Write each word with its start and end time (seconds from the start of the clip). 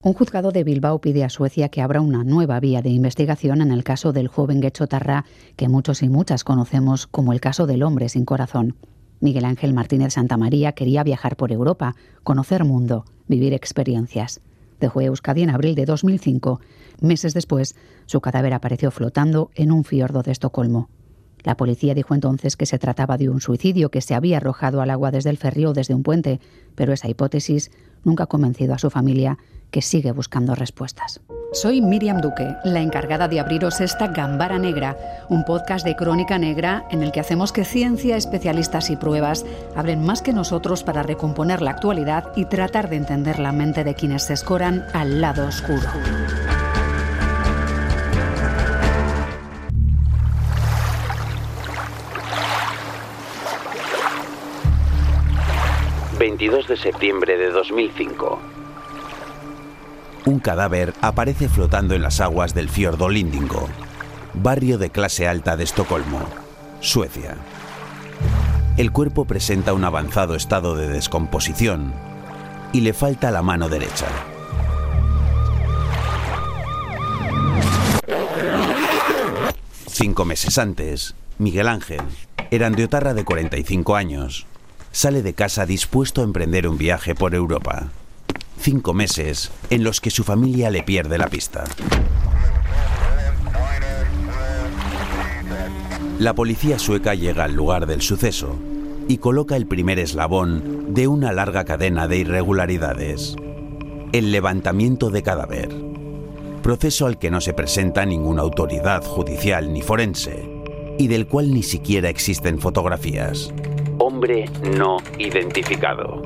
Un 0.00 0.12
juzgado 0.12 0.52
de 0.52 0.62
Bilbao 0.62 1.00
pide 1.00 1.24
a 1.24 1.28
Suecia 1.28 1.70
que 1.70 1.82
abra 1.82 2.00
una 2.00 2.22
nueva 2.22 2.60
vía 2.60 2.82
de 2.82 2.88
investigación 2.88 3.60
en 3.60 3.72
el 3.72 3.82
caso 3.82 4.12
del 4.12 4.28
joven 4.28 4.62
Gecho 4.62 4.86
Tarra, 4.86 5.24
que 5.56 5.68
muchos 5.68 6.04
y 6.04 6.08
muchas 6.08 6.44
conocemos 6.44 7.08
como 7.08 7.32
el 7.32 7.40
caso 7.40 7.66
del 7.66 7.82
hombre 7.82 8.08
sin 8.08 8.24
corazón. 8.24 8.76
Miguel 9.18 9.44
Ángel 9.44 9.74
Martínez 9.74 10.12
Santamaría 10.12 10.70
quería 10.70 11.02
viajar 11.02 11.34
por 11.34 11.50
Europa, 11.50 11.96
conocer 12.22 12.64
mundo, 12.64 13.06
vivir 13.26 13.52
experiencias. 13.54 14.40
Dejó 14.78 15.00
Euskadi 15.00 15.42
en 15.42 15.50
abril 15.50 15.74
de 15.74 15.84
2005. 15.84 16.60
Meses 17.00 17.34
después, 17.34 17.74
su 18.06 18.20
cadáver 18.20 18.54
apareció 18.54 18.92
flotando 18.92 19.50
en 19.56 19.72
un 19.72 19.82
fiordo 19.82 20.22
de 20.22 20.30
Estocolmo. 20.30 20.90
La 21.42 21.56
policía 21.56 21.94
dijo 21.94 22.14
entonces 22.14 22.56
que 22.56 22.66
se 22.66 22.78
trataba 22.78 23.16
de 23.16 23.30
un 23.30 23.40
suicidio 23.40 23.90
que 23.90 24.00
se 24.00 24.14
había 24.14 24.36
arrojado 24.36 24.80
al 24.80 24.90
agua 24.90 25.10
desde 25.10 25.30
el 25.30 25.38
ferry 25.38 25.64
o 25.64 25.72
desde 25.72 25.94
un 25.94 26.04
puente, 26.04 26.38
pero 26.76 26.92
esa 26.92 27.08
hipótesis 27.08 27.72
nunca 28.04 28.24
ha 28.24 28.28
convencido 28.28 28.74
a 28.74 28.78
su 28.78 28.90
familia 28.90 29.38
que 29.70 29.82
sigue 29.82 30.12
buscando 30.12 30.54
respuestas. 30.54 31.20
Soy 31.52 31.80
Miriam 31.80 32.20
Duque, 32.20 32.54
la 32.64 32.80
encargada 32.80 33.26
de 33.26 33.40
abriros 33.40 33.80
esta 33.80 34.08
Gambara 34.08 34.58
Negra, 34.58 34.96
un 35.28 35.44
podcast 35.44 35.84
de 35.84 35.96
crónica 35.96 36.38
negra 36.38 36.86
en 36.90 37.02
el 37.02 37.10
que 37.10 37.20
hacemos 37.20 37.52
que 37.52 37.64
ciencia, 37.64 38.16
especialistas 38.16 38.90
y 38.90 38.96
pruebas 38.96 39.46
hablen 39.74 40.04
más 40.04 40.20
que 40.20 40.32
nosotros 40.32 40.84
para 40.84 41.02
recomponer 41.02 41.62
la 41.62 41.70
actualidad 41.70 42.32
y 42.36 42.44
tratar 42.44 42.90
de 42.90 42.96
entender 42.96 43.38
la 43.38 43.52
mente 43.52 43.82
de 43.82 43.94
quienes 43.94 44.24
se 44.24 44.34
escoran 44.34 44.84
al 44.92 45.20
lado 45.20 45.46
oscuro. 45.46 45.88
22 56.18 56.66
de 56.66 56.76
septiembre 56.76 57.38
de 57.38 57.50
2005. 57.50 58.40
Un 60.28 60.40
cadáver 60.40 60.92
aparece 61.00 61.48
flotando 61.48 61.94
en 61.94 62.02
las 62.02 62.20
aguas 62.20 62.52
del 62.52 62.68
fiordo 62.68 63.08
Lindingo, 63.08 63.66
barrio 64.34 64.76
de 64.76 64.90
clase 64.90 65.26
alta 65.26 65.56
de 65.56 65.64
Estocolmo, 65.64 66.20
Suecia. 66.80 67.34
El 68.76 68.92
cuerpo 68.92 69.24
presenta 69.24 69.72
un 69.72 69.84
avanzado 69.84 70.34
estado 70.34 70.76
de 70.76 70.86
descomposición 70.86 71.94
y 72.74 72.82
le 72.82 72.92
falta 72.92 73.30
la 73.30 73.40
mano 73.40 73.70
derecha. 73.70 74.04
Cinco 79.86 80.26
meses 80.26 80.58
antes, 80.58 81.14
Miguel 81.38 81.68
Ángel, 81.68 82.02
Otarra 82.84 83.14
de 83.14 83.24
45 83.24 83.96
años, 83.96 84.46
sale 84.92 85.22
de 85.22 85.32
casa 85.32 85.64
dispuesto 85.64 86.20
a 86.20 86.24
emprender 86.24 86.68
un 86.68 86.76
viaje 86.76 87.14
por 87.14 87.34
Europa. 87.34 87.88
Cinco 88.60 88.92
meses 88.92 89.50
en 89.70 89.84
los 89.84 90.00
que 90.00 90.10
su 90.10 90.24
familia 90.24 90.70
le 90.70 90.82
pierde 90.82 91.16
la 91.16 91.28
pista. 91.28 91.64
La 96.18 96.34
policía 96.34 96.78
sueca 96.78 97.14
llega 97.14 97.44
al 97.44 97.54
lugar 97.54 97.86
del 97.86 98.02
suceso 98.02 98.56
y 99.06 99.18
coloca 99.18 99.56
el 99.56 99.66
primer 99.66 99.98
eslabón 99.98 100.92
de 100.92 101.06
una 101.06 101.32
larga 101.32 101.64
cadena 101.64 102.08
de 102.08 102.18
irregularidades. 102.18 103.36
El 104.12 104.32
levantamiento 104.32 105.10
de 105.10 105.22
cadáver. 105.22 105.68
Proceso 106.62 107.06
al 107.06 107.18
que 107.18 107.30
no 107.30 107.40
se 107.40 107.54
presenta 107.54 108.04
ninguna 108.04 108.42
autoridad 108.42 109.04
judicial 109.04 109.72
ni 109.72 109.82
forense 109.82 110.50
y 110.98 111.06
del 111.06 111.28
cual 111.28 111.54
ni 111.54 111.62
siquiera 111.62 112.08
existen 112.08 112.58
fotografías 112.58 113.52
hombre 113.98 114.46
no 114.76 114.96
identificado. 115.18 116.22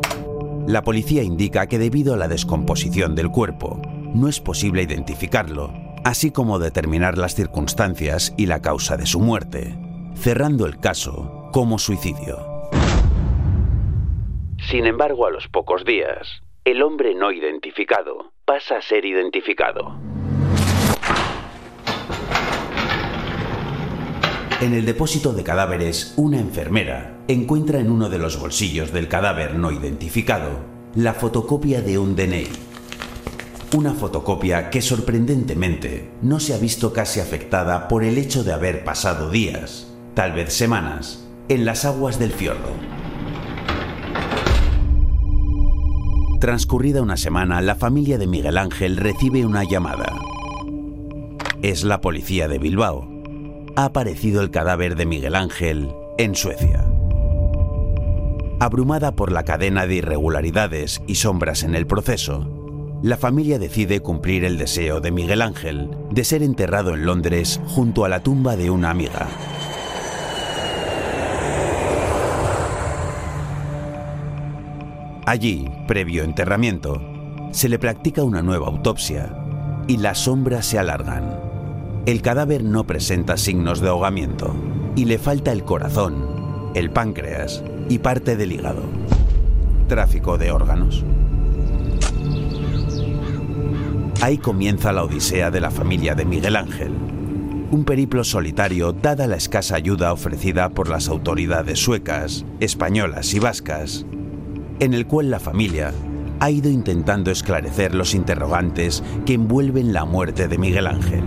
La 0.66 0.82
policía 0.82 1.24
indica 1.24 1.66
que 1.66 1.78
debido 1.78 2.14
a 2.14 2.16
la 2.16 2.28
descomposición 2.28 3.16
del 3.16 3.30
cuerpo, 3.30 3.82
no 4.14 4.28
es 4.28 4.40
posible 4.40 4.82
identificarlo, 4.82 5.72
así 6.04 6.30
como 6.30 6.60
determinar 6.60 7.18
las 7.18 7.34
circunstancias 7.34 8.32
y 8.36 8.46
la 8.46 8.62
causa 8.62 8.96
de 8.96 9.06
su 9.06 9.18
muerte, 9.18 9.76
cerrando 10.14 10.66
el 10.66 10.78
caso 10.78 11.48
como 11.52 11.78
suicidio. 11.78 12.70
Sin 14.70 14.86
embargo, 14.86 15.26
a 15.26 15.32
los 15.32 15.48
pocos 15.48 15.84
días, 15.84 16.42
el 16.64 16.82
hombre 16.82 17.14
no 17.14 17.32
identificado 17.32 18.32
pasa 18.44 18.76
a 18.76 18.82
ser 18.82 19.04
identificado. 19.04 20.11
En 24.62 24.74
el 24.74 24.86
depósito 24.86 25.32
de 25.32 25.42
cadáveres, 25.42 26.14
una 26.16 26.38
enfermera 26.38 27.18
encuentra 27.26 27.80
en 27.80 27.90
uno 27.90 28.08
de 28.08 28.20
los 28.20 28.38
bolsillos 28.38 28.92
del 28.92 29.08
cadáver 29.08 29.56
no 29.56 29.72
identificado 29.72 30.60
la 30.94 31.14
fotocopia 31.14 31.82
de 31.82 31.98
un 31.98 32.14
DNI. 32.14 32.46
Una 33.74 33.92
fotocopia 33.92 34.70
que 34.70 34.80
sorprendentemente 34.80 36.12
no 36.22 36.38
se 36.38 36.54
ha 36.54 36.58
visto 36.58 36.92
casi 36.92 37.18
afectada 37.18 37.88
por 37.88 38.04
el 38.04 38.18
hecho 38.18 38.44
de 38.44 38.52
haber 38.52 38.84
pasado 38.84 39.30
días, 39.30 39.92
tal 40.14 40.30
vez 40.30 40.52
semanas, 40.52 41.26
en 41.48 41.64
las 41.64 41.84
aguas 41.84 42.20
del 42.20 42.30
fiordo. 42.30 42.70
Transcurrida 46.38 47.02
una 47.02 47.16
semana, 47.16 47.60
la 47.62 47.74
familia 47.74 48.16
de 48.16 48.28
Miguel 48.28 48.56
Ángel 48.56 48.96
recibe 48.96 49.44
una 49.44 49.64
llamada. 49.64 50.20
Es 51.62 51.82
la 51.82 52.00
policía 52.00 52.46
de 52.46 52.60
Bilbao, 52.60 53.11
ha 53.76 53.86
aparecido 53.86 54.42
el 54.42 54.50
cadáver 54.50 54.96
de 54.96 55.06
Miguel 55.06 55.34
Ángel 55.34 55.94
en 56.18 56.34
Suecia. 56.34 56.84
Abrumada 58.60 59.12
por 59.12 59.32
la 59.32 59.44
cadena 59.44 59.86
de 59.86 59.96
irregularidades 59.96 61.02
y 61.06 61.16
sombras 61.16 61.62
en 61.62 61.74
el 61.74 61.86
proceso, 61.86 62.48
la 63.02 63.16
familia 63.16 63.58
decide 63.58 64.00
cumplir 64.00 64.44
el 64.44 64.58
deseo 64.58 65.00
de 65.00 65.10
Miguel 65.10 65.42
Ángel 65.42 65.90
de 66.10 66.22
ser 66.22 66.42
enterrado 66.42 66.94
en 66.94 67.04
Londres 67.04 67.60
junto 67.66 68.04
a 68.04 68.08
la 68.08 68.22
tumba 68.22 68.56
de 68.56 68.70
una 68.70 68.90
amiga. 68.90 69.26
Allí, 75.26 75.68
previo 75.88 76.22
enterramiento, 76.22 77.00
se 77.52 77.68
le 77.68 77.78
practica 77.78 78.22
una 78.22 78.42
nueva 78.42 78.68
autopsia 78.68 79.34
y 79.88 79.96
las 79.96 80.18
sombras 80.18 80.66
se 80.66 80.78
alargan. 80.78 81.41
El 82.04 82.20
cadáver 82.20 82.64
no 82.64 82.84
presenta 82.84 83.36
signos 83.36 83.80
de 83.80 83.88
ahogamiento 83.88 84.52
y 84.96 85.04
le 85.04 85.18
falta 85.18 85.52
el 85.52 85.62
corazón, 85.62 86.72
el 86.74 86.90
páncreas 86.90 87.62
y 87.88 88.00
parte 88.00 88.36
del 88.36 88.50
hígado. 88.50 88.82
Tráfico 89.86 90.36
de 90.36 90.50
órganos. 90.50 91.04
Ahí 94.20 94.36
comienza 94.36 94.92
la 94.92 95.04
odisea 95.04 95.52
de 95.52 95.60
la 95.60 95.70
familia 95.70 96.16
de 96.16 96.24
Miguel 96.24 96.56
Ángel. 96.56 96.92
Un 97.70 97.84
periplo 97.84 98.24
solitario 98.24 98.92
dada 98.92 99.28
la 99.28 99.36
escasa 99.36 99.76
ayuda 99.76 100.12
ofrecida 100.12 100.70
por 100.70 100.88
las 100.88 101.08
autoridades 101.08 101.78
suecas, 101.78 102.44
españolas 102.58 103.32
y 103.32 103.38
vascas, 103.38 104.06
en 104.80 104.94
el 104.94 105.06
cual 105.06 105.30
la 105.30 105.38
familia 105.38 105.92
ha 106.40 106.50
ido 106.50 106.68
intentando 106.68 107.30
esclarecer 107.30 107.94
los 107.94 108.12
interrogantes 108.12 109.04
que 109.24 109.34
envuelven 109.34 109.92
la 109.92 110.04
muerte 110.04 110.48
de 110.48 110.58
Miguel 110.58 110.88
Ángel 110.88 111.22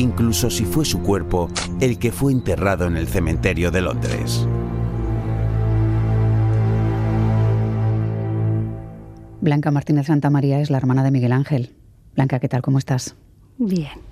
incluso 0.00 0.50
si 0.50 0.64
fue 0.64 0.84
su 0.84 1.00
cuerpo 1.02 1.48
el 1.80 1.98
que 1.98 2.12
fue 2.12 2.32
enterrado 2.32 2.86
en 2.86 2.96
el 2.96 3.06
cementerio 3.06 3.70
de 3.70 3.80
Londres. 3.82 4.46
Blanca 9.40 9.70
Martínez 9.70 10.06
Santa 10.06 10.28
María 10.28 10.60
es 10.60 10.70
la 10.70 10.76
hermana 10.76 11.02
de 11.02 11.10
Miguel 11.10 11.32
Ángel. 11.32 11.74
Blanca, 12.14 12.40
¿qué 12.40 12.48
tal? 12.48 12.60
¿Cómo 12.60 12.78
estás? 12.78 13.16
Bien. 13.56 14.10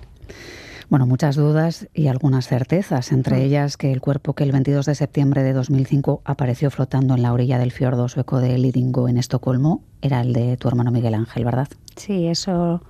Bueno, 0.89 1.05
muchas 1.05 1.35
dudas 1.35 1.87
y 1.93 2.07
algunas 2.07 2.47
certezas, 2.47 3.11
entre 3.11 3.37
mm. 3.37 3.41
ellas 3.41 3.77
que 3.77 3.91
el 3.91 4.01
cuerpo 4.01 4.33
que 4.33 4.43
el 4.43 4.51
22 4.51 4.87
de 4.87 4.95
septiembre 4.95 5.43
de 5.43 5.53
2005 5.53 6.23
apareció 6.25 6.71
flotando 6.71 7.13
en 7.13 7.21
la 7.21 7.31
orilla 7.31 7.59
del 7.59 7.71
fiordo 7.71 8.07
sueco 8.07 8.39
de 8.39 8.57
Lidingo 8.57 9.07
en 9.07 9.17
Estocolmo 9.17 9.83
era 10.01 10.21
el 10.21 10.33
de 10.33 10.57
tu 10.57 10.67
hermano 10.67 10.89
Miguel 10.89 11.13
Ángel, 11.13 11.45
¿verdad? 11.45 11.67
Sí, 11.95 12.27
eso 12.27 12.81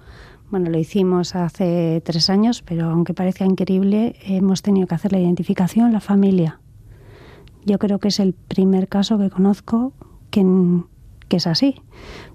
bueno, 0.52 0.70
lo 0.70 0.78
hicimos 0.78 1.36
hace 1.36 2.02
tres 2.04 2.30
años, 2.30 2.62
pero 2.64 2.90
aunque 2.90 3.14
parezca 3.14 3.46
increíble, 3.46 4.16
hemos 4.24 4.62
tenido 4.62 4.88
que 4.88 4.96
hacer 4.96 5.12
la 5.12 5.20
identificación, 5.20 5.94
la 5.94 6.00
familia. 6.00 6.60
Yo 7.66 7.78
creo 7.78 8.00
que 8.00 8.08
es 8.08 8.20
el 8.20 8.34
primer 8.34 8.88
caso 8.88 9.20
que 9.20 9.30
conozco 9.30 9.94
que, 10.32 10.44
que 11.28 11.38
es 11.38 11.48
así, 11.48 11.76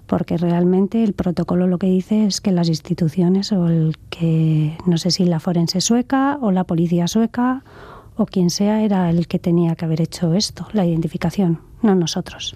porque 0.07 0.37
realmente 0.37 1.03
el 1.03 1.13
protocolo 1.13 1.67
lo 1.67 1.77
que 1.77 1.87
dice 1.87 2.25
es 2.25 2.41
que 2.41 2.51
las 2.51 2.69
instituciones 2.69 3.51
o 3.51 3.67
el 3.67 3.97
que, 4.09 4.77
no 4.85 4.97
sé 4.97 5.11
si 5.11 5.25
la 5.25 5.39
forense 5.39 5.81
sueca 5.81 6.37
o 6.41 6.51
la 6.51 6.63
policía 6.63 7.07
sueca 7.07 7.63
o 8.17 8.25
quien 8.25 8.49
sea, 8.49 8.81
era 8.81 9.09
el 9.09 9.27
que 9.27 9.39
tenía 9.39 9.75
que 9.75 9.85
haber 9.85 10.01
hecho 10.01 10.33
esto, 10.33 10.67
la 10.71 10.85
identificación, 10.85 11.59
no 11.81 11.95
nosotros. 11.95 12.55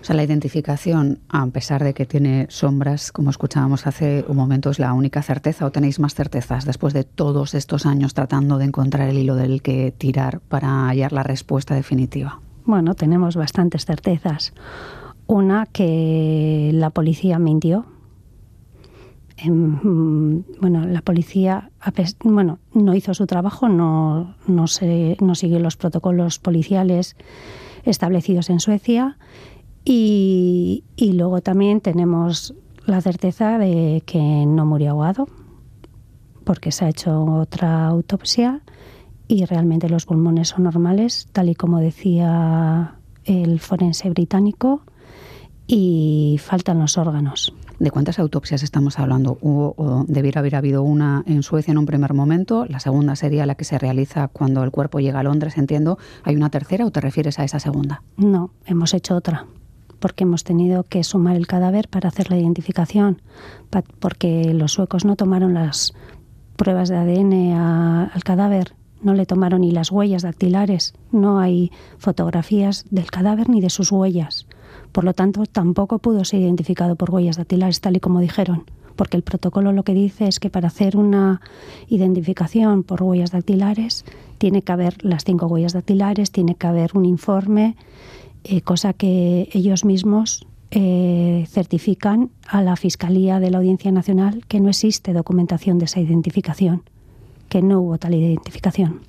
O 0.00 0.04
sea, 0.04 0.14
la 0.14 0.22
identificación, 0.22 1.18
a 1.28 1.46
pesar 1.48 1.82
de 1.82 1.92
que 1.92 2.06
tiene 2.06 2.46
sombras, 2.50 3.12
como 3.12 3.30
escuchábamos 3.30 3.86
hace 3.86 4.24
un 4.28 4.36
momento, 4.36 4.70
es 4.70 4.78
la 4.78 4.92
única 4.92 5.22
certeza 5.22 5.66
o 5.66 5.72
tenéis 5.72 5.98
más 5.98 6.14
certezas 6.14 6.64
después 6.64 6.94
de 6.94 7.04
todos 7.04 7.54
estos 7.54 7.84
años 7.84 8.14
tratando 8.14 8.58
de 8.58 8.66
encontrar 8.66 9.08
el 9.08 9.18
hilo 9.18 9.34
del 9.34 9.60
que 9.60 9.92
tirar 9.96 10.40
para 10.40 10.86
hallar 10.86 11.12
la 11.12 11.22
respuesta 11.24 11.74
definitiva. 11.74 12.40
Bueno, 12.64 12.94
tenemos 12.94 13.34
bastantes 13.36 13.86
certezas. 13.86 14.52
Una, 15.26 15.66
que 15.66 16.70
la 16.72 16.90
policía 16.90 17.38
mintió. 17.38 17.86
Em, 19.36 20.42
bueno, 20.60 20.86
la 20.86 21.02
policía 21.02 21.70
bueno, 22.24 22.58
no 22.72 22.94
hizo 22.94 23.14
su 23.14 23.26
trabajo, 23.26 23.68
no, 23.68 24.34
no, 24.46 24.66
se, 24.66 25.16
no 25.20 25.34
siguió 25.34 25.58
los 25.60 25.76
protocolos 25.76 26.38
policiales 26.38 27.16
establecidos 27.84 28.50
en 28.50 28.60
Suecia 28.60 29.16
y, 29.88 30.84
y 30.96 31.12
luego 31.14 31.40
también 31.40 31.80
tenemos 31.80 32.54
la 32.84 33.00
certeza 33.00 33.58
de 33.58 34.02
que 34.04 34.44
no 34.46 34.66
murió 34.66 34.90
ahogado 34.90 35.28
porque 36.44 36.72
se 36.72 36.84
ha 36.84 36.88
hecho 36.88 37.24
otra 37.24 37.86
autopsia 37.86 38.62
y 39.28 39.44
realmente 39.44 39.88
los 39.88 40.06
pulmones 40.06 40.48
son 40.48 40.64
normales, 40.64 41.28
tal 41.32 41.48
y 41.48 41.54
como 41.54 41.78
decía 41.80 42.96
el 43.24 43.60
forense 43.60 44.08
británico, 44.08 44.82
y 45.66 46.40
faltan 46.42 46.78
los 46.78 46.96
órganos. 46.96 47.52
¿De 47.78 47.90
cuántas 47.90 48.18
autopsias 48.18 48.62
estamos 48.62 48.98
hablando? 48.98 49.36
¿Hubo, 49.42 49.74
o 49.76 50.04
debiera 50.08 50.40
haber 50.40 50.56
habido 50.56 50.82
una 50.82 51.22
en 51.26 51.42
Suecia 51.42 51.72
en 51.72 51.78
un 51.78 51.84
primer 51.84 52.14
momento? 52.14 52.64
La 52.66 52.80
segunda 52.80 53.16
sería 53.16 53.44
la 53.44 53.54
que 53.54 53.64
se 53.64 53.78
realiza 53.78 54.28
cuando 54.28 54.64
el 54.64 54.70
cuerpo 54.70 55.00
llega 55.00 55.20
a 55.20 55.22
Londres, 55.22 55.58
entiendo. 55.58 55.98
¿Hay 56.24 56.34
una 56.36 56.48
tercera 56.48 56.86
o 56.86 56.90
te 56.90 57.02
refieres 57.02 57.38
a 57.38 57.44
esa 57.44 57.60
segunda? 57.60 58.02
No, 58.16 58.50
hemos 58.64 58.94
hecho 58.94 59.14
otra 59.14 59.46
porque 60.00 60.24
hemos 60.24 60.44
tenido 60.44 60.84
que 60.84 61.04
sumar 61.04 61.36
el 61.36 61.46
cadáver 61.46 61.88
para 61.88 62.08
hacer 62.08 62.30
la 62.30 62.38
identificación, 62.38 63.22
porque 63.98 64.52
los 64.54 64.72
suecos 64.72 65.04
no 65.04 65.16
tomaron 65.16 65.54
las 65.54 65.94
pruebas 66.56 66.88
de 66.88 66.96
ADN 66.96 67.52
al 67.52 68.24
cadáver, 68.24 68.74
no 69.02 69.14
le 69.14 69.26
tomaron 69.26 69.60
ni 69.60 69.70
las 69.70 69.92
huellas 69.92 70.22
dactilares, 70.22 70.94
no 71.12 71.38
hay 71.38 71.70
fotografías 71.98 72.84
del 72.90 73.10
cadáver 73.10 73.48
ni 73.48 73.60
de 73.60 73.70
sus 73.70 73.92
huellas. 73.92 74.46
Por 74.92 75.04
lo 75.04 75.14
tanto, 75.14 75.44
tampoco 75.46 75.98
pudo 75.98 76.24
ser 76.24 76.40
identificado 76.40 76.96
por 76.96 77.10
huellas 77.10 77.36
dactilares, 77.36 77.80
tal 77.80 77.96
y 77.96 78.00
como 78.00 78.20
dijeron, 78.20 78.64
porque 78.96 79.16
el 79.16 79.22
protocolo 79.22 79.72
lo 79.72 79.84
que 79.84 79.94
dice 79.94 80.26
es 80.26 80.40
que 80.40 80.50
para 80.50 80.68
hacer 80.68 80.96
una 80.96 81.40
identificación 81.88 82.82
por 82.82 83.02
huellas 83.02 83.30
dactilares 83.30 84.04
tiene 84.38 84.62
que 84.62 84.72
haber 84.72 85.04
las 85.04 85.24
cinco 85.24 85.46
huellas 85.46 85.72
dactilares, 85.72 86.32
tiene 86.32 86.56
que 86.56 86.66
haber 86.66 86.90
un 86.94 87.04
informe, 87.04 87.76
eh, 88.50 88.62
cosa 88.62 88.94
que 88.94 89.50
ellos 89.52 89.84
mismos 89.84 90.46
eh, 90.70 91.46
certifican 91.50 92.30
a 92.46 92.62
la 92.62 92.76
Fiscalía 92.76 93.40
de 93.40 93.50
la 93.50 93.58
Audiencia 93.58 93.92
Nacional 93.92 94.42
que 94.48 94.58
no 94.58 94.70
existe 94.70 95.12
documentación 95.12 95.78
de 95.78 95.84
esa 95.84 96.00
identificación, 96.00 96.82
que 97.50 97.60
no 97.60 97.80
hubo 97.80 97.98
tal 97.98 98.14
identificación. 98.14 99.00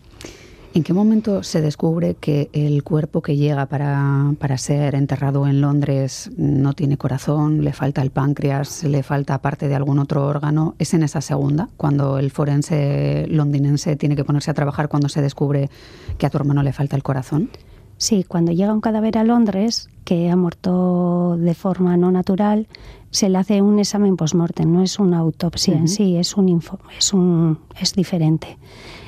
¿En 0.73 0.83
qué 0.83 0.91
momento 0.91 1.41
se 1.41 1.61
descubre 1.61 2.15
que 2.15 2.49
el 2.51 2.83
cuerpo 2.83 3.21
que 3.21 3.37
llega 3.37 3.65
para, 3.67 4.33
para, 4.39 4.57
ser 4.57 4.93
enterrado 4.93 5.47
en 5.47 5.61
Londres 5.61 6.29
no 6.35 6.73
tiene 6.73 6.97
corazón, 6.97 7.63
le 7.63 7.71
falta 7.71 8.01
el 8.01 8.11
páncreas, 8.11 8.83
le 8.83 9.03
falta 9.03 9.41
parte 9.41 9.69
de 9.69 9.75
algún 9.75 9.99
otro 9.99 10.27
órgano? 10.27 10.75
¿Es 10.79 10.93
en 10.93 11.03
esa 11.03 11.21
segunda, 11.21 11.69
cuando 11.77 12.19
el 12.19 12.29
forense 12.29 13.25
londinense 13.29 13.95
tiene 13.95 14.17
que 14.17 14.25
ponerse 14.25 14.51
a 14.51 14.53
trabajar 14.53 14.89
cuando 14.89 15.07
se 15.07 15.21
descubre 15.21 15.69
que 16.17 16.25
a 16.25 16.29
tu 16.29 16.37
hermano 16.37 16.61
le 16.61 16.73
falta 16.73 16.97
el 16.97 17.03
corazón? 17.03 17.49
Sí, 17.99 18.23
cuando 18.23 18.53
llega 18.53 18.73
un 18.73 18.79
cadáver 18.79 19.17
a 19.17 19.25
Londres 19.25 19.89
que 20.05 20.29
ha 20.29 20.37
muerto 20.37 21.35
de 21.37 21.53
forma 21.53 21.97
no 21.97 22.11
natural, 22.11 22.69
se 23.11 23.27
le 23.27 23.37
hace 23.37 23.61
un 23.61 23.77
examen 23.77 24.15
post-mortem, 24.15 24.71
no 24.71 24.81
es 24.81 24.99
una 24.99 25.17
autopsia 25.17 25.75
en 25.75 25.89
sí, 25.89 26.15
es 26.15 26.37
un, 26.37 26.63
es 26.97 27.13
un 27.13 27.59
es 27.77 27.93
diferente. 27.95 28.57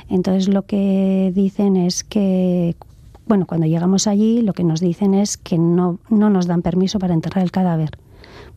Entonces 0.09 0.49
lo 0.49 0.63
que 0.63 1.31
dicen 1.33 1.77
es 1.77 2.03
que 2.03 2.75
bueno, 3.27 3.45
cuando 3.45 3.65
llegamos 3.65 4.07
allí 4.07 4.41
lo 4.41 4.51
que 4.51 4.65
nos 4.65 4.81
dicen 4.81 5.13
es 5.13 5.37
que 5.37 5.57
no, 5.57 5.99
no 6.09 6.29
nos 6.29 6.45
dan 6.47 6.61
permiso 6.61 6.99
para 6.99 7.13
enterrar 7.13 7.45
el 7.45 7.51
cadáver 7.51 7.91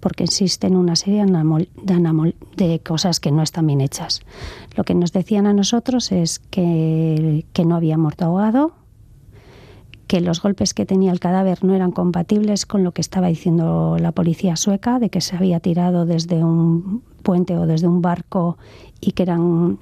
porque 0.00 0.24
existen 0.24 0.74
una 0.74 0.96
serie 0.96 1.24
de, 1.24 2.34
de 2.56 2.80
cosas 2.80 3.20
que 3.20 3.30
no 3.30 3.42
están 3.42 3.68
bien 3.68 3.80
hechas. 3.80 4.20
Lo 4.76 4.82
que 4.82 4.94
nos 4.94 5.12
decían 5.12 5.46
a 5.46 5.54
nosotros 5.54 6.10
es 6.10 6.40
que, 6.40 7.46
que 7.52 7.64
no 7.64 7.76
había 7.76 7.96
muerto 7.96 8.24
ahogado, 8.24 8.72
que 10.14 10.20
los 10.20 10.40
golpes 10.40 10.74
que 10.74 10.86
tenía 10.86 11.10
el 11.10 11.18
cadáver 11.18 11.64
no 11.64 11.74
eran 11.74 11.90
compatibles 11.90 12.66
con 12.66 12.84
lo 12.84 12.92
que 12.92 13.00
estaba 13.00 13.26
diciendo 13.26 13.96
la 13.98 14.12
policía 14.12 14.54
sueca, 14.54 15.00
de 15.00 15.10
que 15.10 15.20
se 15.20 15.34
había 15.34 15.58
tirado 15.58 16.06
desde 16.06 16.44
un 16.44 17.02
puente 17.24 17.56
o 17.56 17.66
desde 17.66 17.88
un 17.88 18.00
barco 18.00 18.56
y 19.00 19.10
que 19.10 19.24
eran 19.24 19.80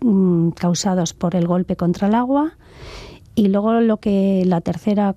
mm, 0.00 0.50
causados 0.50 1.12
por 1.12 1.34
el 1.34 1.48
golpe 1.48 1.74
contra 1.74 2.06
el 2.06 2.14
agua. 2.14 2.52
Y 3.34 3.48
luego 3.48 3.80
lo 3.80 3.96
que 3.96 4.44
la 4.46 4.60
tercera 4.60 5.16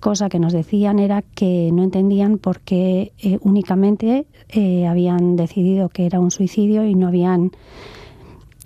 cosa 0.00 0.28
que 0.28 0.40
nos 0.40 0.52
decían 0.52 0.98
era 0.98 1.22
que 1.22 1.70
no 1.72 1.84
entendían 1.84 2.38
por 2.38 2.58
qué 2.58 3.12
eh, 3.18 3.38
únicamente 3.42 4.26
eh, 4.48 4.88
habían 4.88 5.36
decidido 5.36 5.90
que 5.90 6.06
era 6.06 6.18
un 6.18 6.32
suicidio 6.32 6.84
y 6.86 6.96
no 6.96 7.06
habían 7.06 7.52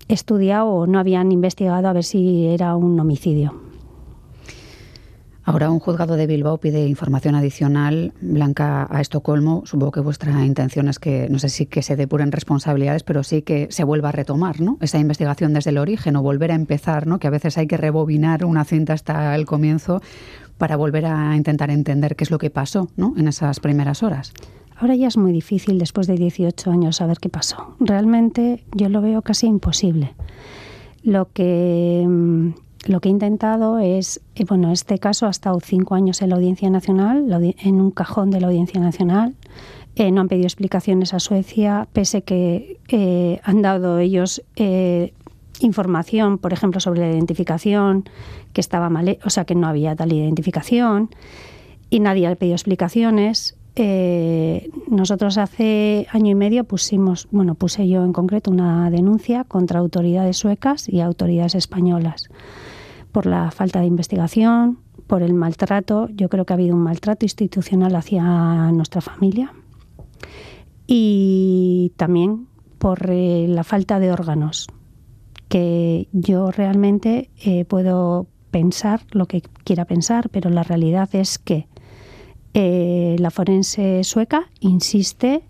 estudiado 0.09 0.69
o 0.69 0.87
no 0.87 0.99
habían 0.99 1.31
investigado 1.31 1.89
a 1.89 1.93
ver 1.93 2.05
si 2.05 2.47
era 2.47 2.75
un 2.75 2.99
homicidio. 2.99 3.74
Ahora 5.46 5.70
un 5.70 5.79
juzgado 5.79 6.17
de 6.17 6.26
Bilbao 6.26 6.56
pide 6.56 6.87
información 6.87 7.35
adicional, 7.35 8.14
Blanca, 8.23 8.87
a 8.91 9.02
Estocolmo. 9.02 9.62
Supongo 9.67 9.93
que 9.93 10.00
vuestra 10.00 10.44
intención 10.44 10.88
es 10.88 10.99
que, 10.99 11.29
no 11.29 11.38
sé 11.38 11.50
si 11.50 11.67
que 11.67 11.82
se 11.82 11.96
depuren 11.96 12.32
responsabilidades, 12.32 13.02
pero 13.02 13.23
sí 13.23 13.43
que 13.43 13.69
se 13.70 13.85
vuelva 13.85 14.08
a 14.08 14.12
retomar 14.12 14.62
¿no? 14.62 14.79
esa 14.81 14.99
investigación 14.99 15.52
desde 15.52 15.69
el 15.70 15.79
origen 15.79 16.17
o 16.17 16.23
volver 16.23 16.50
a 16.50 16.55
empezar, 16.55 17.06
¿no? 17.06 17.19
que 17.19 17.26
a 17.26 17.31
veces 17.31 17.58
hay 17.58 17.67
que 17.67 17.76
rebobinar 17.76 18.46
una 18.46 18.64
cinta 18.64 18.94
hasta 18.94 19.35
el 19.35 19.44
comienzo 19.44 20.00
para 20.56 20.76
volver 20.76 21.05
a 21.05 21.37
intentar 21.37 21.70
entender 21.70 22.17
qué 22.17 22.25
es 22.25 22.31
lo 22.31 22.38
que 22.38 22.49
pasó 22.49 22.88
¿no? 22.96 23.12
en 23.19 23.29
esas 23.29 23.61
primeras 23.61 24.02
horas. 24.02 24.32
Ahora 24.76 24.96
ya 24.96 25.08
es 25.08 25.19
muy 25.19 25.32
difícil, 25.32 25.79
después 25.79 26.06
de 26.06 26.14
18 26.14 26.70
años, 26.70 26.96
saber 26.96 27.19
qué 27.19 27.29
pasó. 27.29 27.76
Realmente 27.81 28.64
yo 28.73 28.88
lo 28.88 29.02
veo 29.02 29.20
casi 29.20 29.46
imposible. 29.46 30.14
Lo 31.02 31.29
que 31.32 32.05
mm, 32.08 32.64
lo 32.87 33.01
que 33.01 33.09
he 33.09 33.13
intentado 33.13 33.79
es, 33.79 34.21
eh, 34.35 34.45
bueno, 34.45 34.71
este 34.71 34.99
caso 34.99 35.27
ha 35.27 35.31
estado 35.31 35.59
cinco 35.61 35.95
años 35.95 36.23
en 36.23 36.31
la 36.31 36.37
Audiencia 36.37 36.71
Nacional, 36.71 37.27
en 37.59 37.81
un 37.81 37.91
cajón 37.91 38.31
de 38.31 38.41
la 38.41 38.49
Audiencia 38.49 38.81
Nacional. 38.81 39.35
Eh, 39.97 40.11
no 40.11 40.23
han 40.23 40.29
pedido 40.29 40.47
explicaciones 40.47 41.15
a 41.15 41.21
Suecia, 41.21 41.89
pese 41.93 42.23
que 42.23 42.79
eh, 42.89 43.41
han 43.45 43.63
dado 43.63 43.99
ellos 43.99 44.43
información, 45.61 46.39
por 46.39 46.53
ejemplo, 46.53 46.81
sobre 46.81 47.01
la 47.01 47.11
identificación, 47.11 48.05
que 48.53 48.61
estaba 48.61 48.91
mal, 48.91 49.19
o 49.25 49.31
sea, 49.31 49.45
que 49.45 49.55
no 49.55 49.69
había 49.69 49.95
tal 49.95 50.13
identificación, 50.13 51.11
y 51.91 52.01
nadie 52.01 52.27
ha 52.27 52.35
pedido 52.35 52.57
explicaciones. 52.57 53.57
nosotros 54.89 55.39
hace 55.39 56.07
año 56.11 56.31
y 56.33 56.35
medio 56.35 56.65
pusimos, 56.65 57.29
bueno, 57.31 57.55
puse 57.55 57.89
yo 57.89 58.05
en 58.05 58.13
concreto 58.13 58.51
una 58.51 58.91
denuncia 58.91 59.44
contra 59.44 59.79
autoridades 59.79 60.37
suecas 60.37 60.89
y 60.89 61.01
autoridades 61.01 61.55
españolas 61.55 62.29
por 63.15 63.27
la 63.27 63.53
falta 63.53 63.79
de 63.79 63.87
investigación, 63.87 64.81
por 65.06 65.23
el 65.23 65.35
maltrato. 65.35 66.09
Yo 66.09 66.29
creo 66.29 66.44
que 66.44 66.53
ha 66.53 66.56
habido 66.56 66.75
un 66.75 66.83
maltrato 66.83 67.25
institucional 67.25 67.94
hacia 67.94 68.25
nuestra 68.73 69.01
familia 69.01 69.53
y 70.89 71.93
también 71.97 72.49
por 72.79 73.09
eh, 73.09 73.47
la 73.49 73.63
falta 73.63 74.01
de 74.01 74.11
órganos, 74.11 74.67
que 75.49 76.09
yo 76.11 76.51
realmente 76.51 77.31
eh, 77.44 77.65
puedo 77.65 78.27
pensar 78.51 79.03
lo 79.13 79.27
que 79.27 79.43
quiera 79.63 79.85
pensar, 79.85 80.29
pero 80.31 80.51
la 80.51 80.65
realidad 80.65 81.09
es 81.15 81.39
que 81.39 81.69
eh, 82.53 83.15
la 83.21 83.31
forense 83.31 84.03
sueca 84.03 84.51
insiste, 84.59 85.44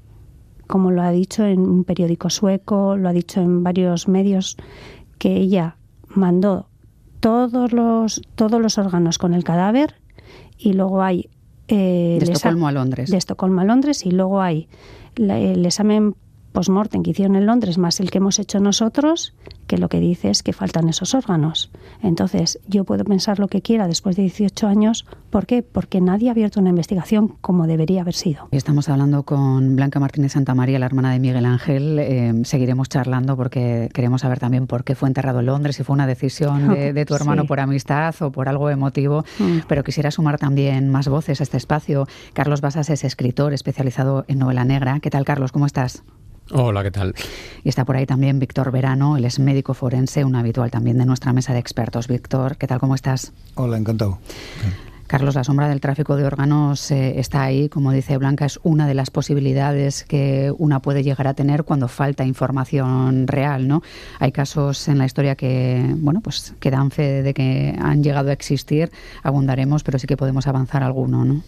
como 0.67 0.91
lo 0.91 1.01
ha 1.01 1.11
dicho 1.11 1.47
en 1.47 1.61
un 1.61 1.85
periódico 1.85 2.29
sueco, 2.29 2.99
lo 2.99 3.09
ha 3.09 3.15
dicho 3.15 3.41
en 3.41 3.63
varios 3.63 4.07
medios, 4.07 4.59
que 5.19 5.35
ella 5.35 5.79
mandó 6.09 6.69
todos 7.25 7.73
los, 7.73 8.21
todos 8.35 8.61
los 8.61 8.77
órganos 8.77 9.17
con 9.17 9.33
el 9.33 9.45
cadáver 9.45 9.95
y 10.59 10.75
luego 10.75 11.03
hay... 11.03 11.31
Eh, 11.69 12.19
de 12.21 12.31
Estocolmo 12.31 12.69
a 12.69 12.73
Londres. 12.73 13.11
De 13.11 13.17
Estocolmo 13.17 13.63
a 13.63 13.65
Londres 13.65 14.05
y 14.05 14.11
luego 14.11 14.43
hay 14.43 14.69
el 15.17 15.65
examen 15.65 16.17
post-mortem 16.53 17.03
que 17.03 17.13
hicieron 17.13 17.37
en 17.37 17.47
Londres 17.47 17.79
más 17.79 17.99
el 18.01 18.11
que 18.11 18.19
hemos 18.19 18.39
hecho 18.39 18.61
nosotros, 18.61 19.33
que 19.75 19.81
lo 19.81 19.89
que 19.89 19.99
dice 19.99 20.31
es 20.31 20.45
que 20.45 20.53
faltan 20.53 20.89
esos 20.89 21.15
órganos. 21.15 21.69
Entonces, 22.01 22.61
yo 22.69 22.85
puedo 22.85 23.05
pensar 23.05 23.41
lo 23.41 23.49
que 23.49 23.61
quiera 23.61 23.89
después 23.89 24.15
de 24.15 24.23
18 24.23 24.69
años. 24.69 25.05
¿Por 25.31 25.47
qué? 25.47 25.65
Porque 25.65 26.01
nadie 26.01 26.29
ha 26.29 26.31
abierto 26.31 26.61
una 26.61 26.71
investigación 26.71 27.35
como 27.41 27.67
debería 27.67 28.03
haber 28.03 28.15
sido. 28.15 28.47
Estamos 28.53 28.89
hablando 28.89 29.25
con 29.25 29.75
Blanca 29.75 29.99
Martínez 29.99 30.31
Santamaría, 30.31 30.79
la 30.79 30.87
hermana 30.87 31.11
de 31.11 31.19
Miguel 31.19 31.45
Ángel. 31.45 31.99
Eh, 31.99 32.33
seguiremos 32.45 32.89
charlando 32.89 33.37
porque 33.37 33.91
queremos 33.93 34.21
saber 34.21 34.39
también 34.39 34.69
por 34.69 34.85
qué 34.85 34.95
fue 34.95 35.09
enterrado 35.09 35.41
en 35.41 35.47
Londres, 35.47 35.75
si 35.75 35.83
fue 35.83 35.95
una 35.95 36.07
decisión 36.07 36.69
de, 36.69 37.05
tu 37.05 37.15
hermano 37.17 37.45
por 37.45 37.59
amistad 37.59 38.15
o 38.21 38.31
por 38.31 38.49
algo 38.49 38.71
emotivo. 38.71 39.25
Mm. 39.41 39.59
Pero 39.67 39.83
quisiera 39.83 40.13
sumar 40.13 40.39
también 40.39 40.89
más 40.89 41.09
voces 41.09 41.41
a 41.41 41.43
este 41.43 41.57
espacio. 41.57 42.07
Carlos 42.33 42.61
Basas 42.61 42.91
es 42.91 43.03
escritor 43.03 43.53
especializado 43.53 44.25
en 44.29 44.39
novela 44.39 44.65
negra. 44.65 45.01
¿Qué 45.01 45.11
tal, 45.11 45.25
Carlos? 45.25 45.51
¿Cómo 45.51 45.67
estás? 45.67 46.05
Hola, 46.51 46.83
¿qué 46.83 46.91
tal? 46.91 47.15
Y 47.63 47.69
está 47.69 47.85
por 47.85 47.97
ahí 47.97 48.05
también 48.05 48.39
Víctor 48.39 48.71
Verano, 48.71 49.17
él 49.17 49.25
es 49.25 49.39
médico 49.39 49.73
forense, 49.73 50.25
un 50.25 50.35
habitual 50.35 50.71
también 50.71 50.99
de 50.99 51.07
nuestra 51.07 51.33
mesa 51.33 51.55
de 51.55 51.59
expertos. 51.59 52.07
Víctor, 52.07 52.57
¿qué 52.59 52.67
tal? 52.67 52.81
¿Cómo 52.81 52.95
estás? 52.95 53.33
Hola, 53.55 53.79
encantado. 53.79 54.19
Carlos, 55.07 55.35
la 55.35 55.45
sombra 55.45 55.69
del 55.69 55.81
tráfico 55.81 56.17
de 56.17 56.25
órganos 56.25 56.91
eh, 56.91 57.21
está 57.21 57.43
ahí, 57.43 57.69
como 57.69 57.93
dice 57.93 58.17
Blanca, 58.17 58.47
es 58.47 58.59
una 58.63 58.87
de 58.87 58.95
las 58.95 59.11
posibilidades 59.11 60.05
que 60.05 60.53
una 60.59 60.81
puede 60.81 61.03
llegar 61.03 61.29
a 61.29 61.35
tener 61.35 61.65
cuando 61.65 61.89
falta 61.89 62.25
información 62.25 63.27
real, 63.27 63.69
¿no? 63.69 63.83
Hay 64.19 64.33
casos 64.33 64.89
en 64.89 64.99
la 64.99 65.07
historia 65.07 65.37
que, 65.37 65.95
bueno, 65.99 66.21
pues 66.21 66.55
que 66.59 66.71
dan 66.71 66.91
fe 66.91 67.23
de 67.23 67.35
que 67.35 67.77
han 67.81 68.03
llegado 68.03 68.31
a 68.31 68.33
existir, 68.33 68.91
abundaremos, 69.23 69.83
pero 69.83 69.99
sí 69.99 70.07
que 70.07 70.17
podemos 70.17 70.47
avanzar 70.47 70.83
alguno, 70.83 71.25
¿no? 71.25 71.43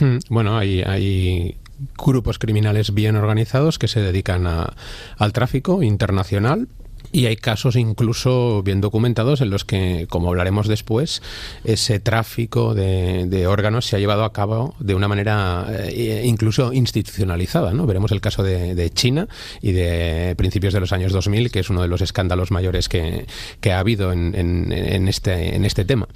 Hmm, 0.00 0.18
bueno, 0.30 0.56
hay, 0.56 0.82
hay 0.82 1.56
grupos 1.96 2.38
criminales 2.38 2.94
bien 2.94 3.16
organizados 3.16 3.78
que 3.78 3.88
se 3.88 4.00
dedican 4.00 4.46
al 4.46 5.32
tráfico 5.32 5.82
internacional 5.82 6.68
y 7.10 7.26
hay 7.26 7.36
casos 7.36 7.76
incluso 7.76 8.62
bien 8.62 8.80
documentados 8.80 9.40
en 9.42 9.50
los 9.50 9.64
que, 9.64 10.06
como 10.08 10.28
hablaremos 10.28 10.66
después, 10.66 11.22
ese 11.64 12.00
tráfico 12.00 12.74
de, 12.74 13.46
órganos 13.46 13.86
se 13.86 13.96
ha 13.96 13.98
llevado 13.98 14.24
a 14.24 14.32
cabo 14.32 14.74
de 14.78 14.94
una 14.94 15.08
manera 15.08 15.66
eh, 15.70 16.22
incluso 16.24 16.72
institucionalizada. 16.72 17.72
¿no? 17.74 17.86
Veremos 17.86 18.12
el 18.12 18.20
caso 18.20 18.42
de, 18.42 18.90
China 18.94 19.28
y 19.60 19.72
de 19.72 20.34
principios 20.36 20.72
de 20.72 20.80
los 20.80 20.92
años 20.92 21.12
2000, 21.12 21.50
que 21.50 21.60
es 21.60 21.70
uno 21.70 21.82
de 21.82 21.88
los 21.88 22.00
escándalos 22.00 22.50
mayores 22.50 22.88
que, 22.88 23.26
ha 23.70 23.78
habido 23.78 24.12
en, 24.12 25.08
este, 25.08 25.54
en 25.54 25.64
este 25.64 25.84
tema. 25.84 26.08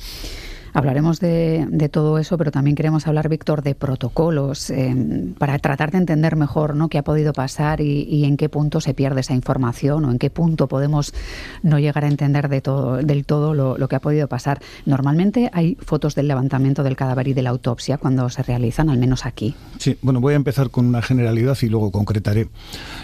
Hablaremos 0.76 1.20
de, 1.20 1.88
todo 1.90 2.18
eso, 2.18 2.36
pero 2.36 2.50
también 2.50 2.76
queremos 2.76 3.06
hablar, 3.06 3.30
Víctor, 3.30 3.62
de 3.62 3.74
protocolos 3.74 4.68
eh, 4.68 4.94
para 5.38 5.58
tratar 5.58 5.90
de 5.90 5.96
entender 5.96 6.36
mejor 6.36 6.76
¿no? 6.76 6.90
qué 6.90 6.98
ha 6.98 7.02
podido 7.02 7.32
pasar 7.32 7.80
y, 7.80 8.26
en 8.26 8.36
qué 8.36 8.50
punto 8.50 8.82
se 8.82 8.92
pierde 8.92 9.20
esa 9.22 9.32
información 9.32 10.04
o 10.04 10.10
en 10.10 10.18
qué 10.18 10.28
punto 10.28 10.68
podemos 10.68 11.14
no 11.62 11.78
llegar 11.78 12.04
a 12.04 12.08
entender 12.08 12.50
de 12.50 12.60
todo, 12.60 12.98
del 12.98 13.24
todo 13.24 13.54
lo, 13.54 13.88
que 13.88 13.96
ha 13.96 14.00
podido 14.00 14.28
pasar. 14.28 14.60
Normalmente 14.84 15.48
hay 15.54 15.78
fotos 15.80 16.14
del 16.14 16.28
levantamiento 16.28 16.82
del 16.82 16.94
cadáver 16.94 17.28
y 17.28 17.32
de 17.32 17.40
la 17.40 17.50
autopsia 17.50 17.96
cuando 17.96 18.28
se 18.28 18.42
realizan, 18.42 18.90
al 18.90 18.98
menos 18.98 19.24
aquí. 19.24 19.54
Sí, 19.78 19.96
bueno, 20.02 20.20
voy 20.20 20.34
a 20.34 20.36
empezar 20.36 20.68
con 20.68 20.84
una 20.84 21.00
generalidad 21.00 21.56
y 21.62 21.70
luego 21.70 21.90
concretaré. 21.90 22.48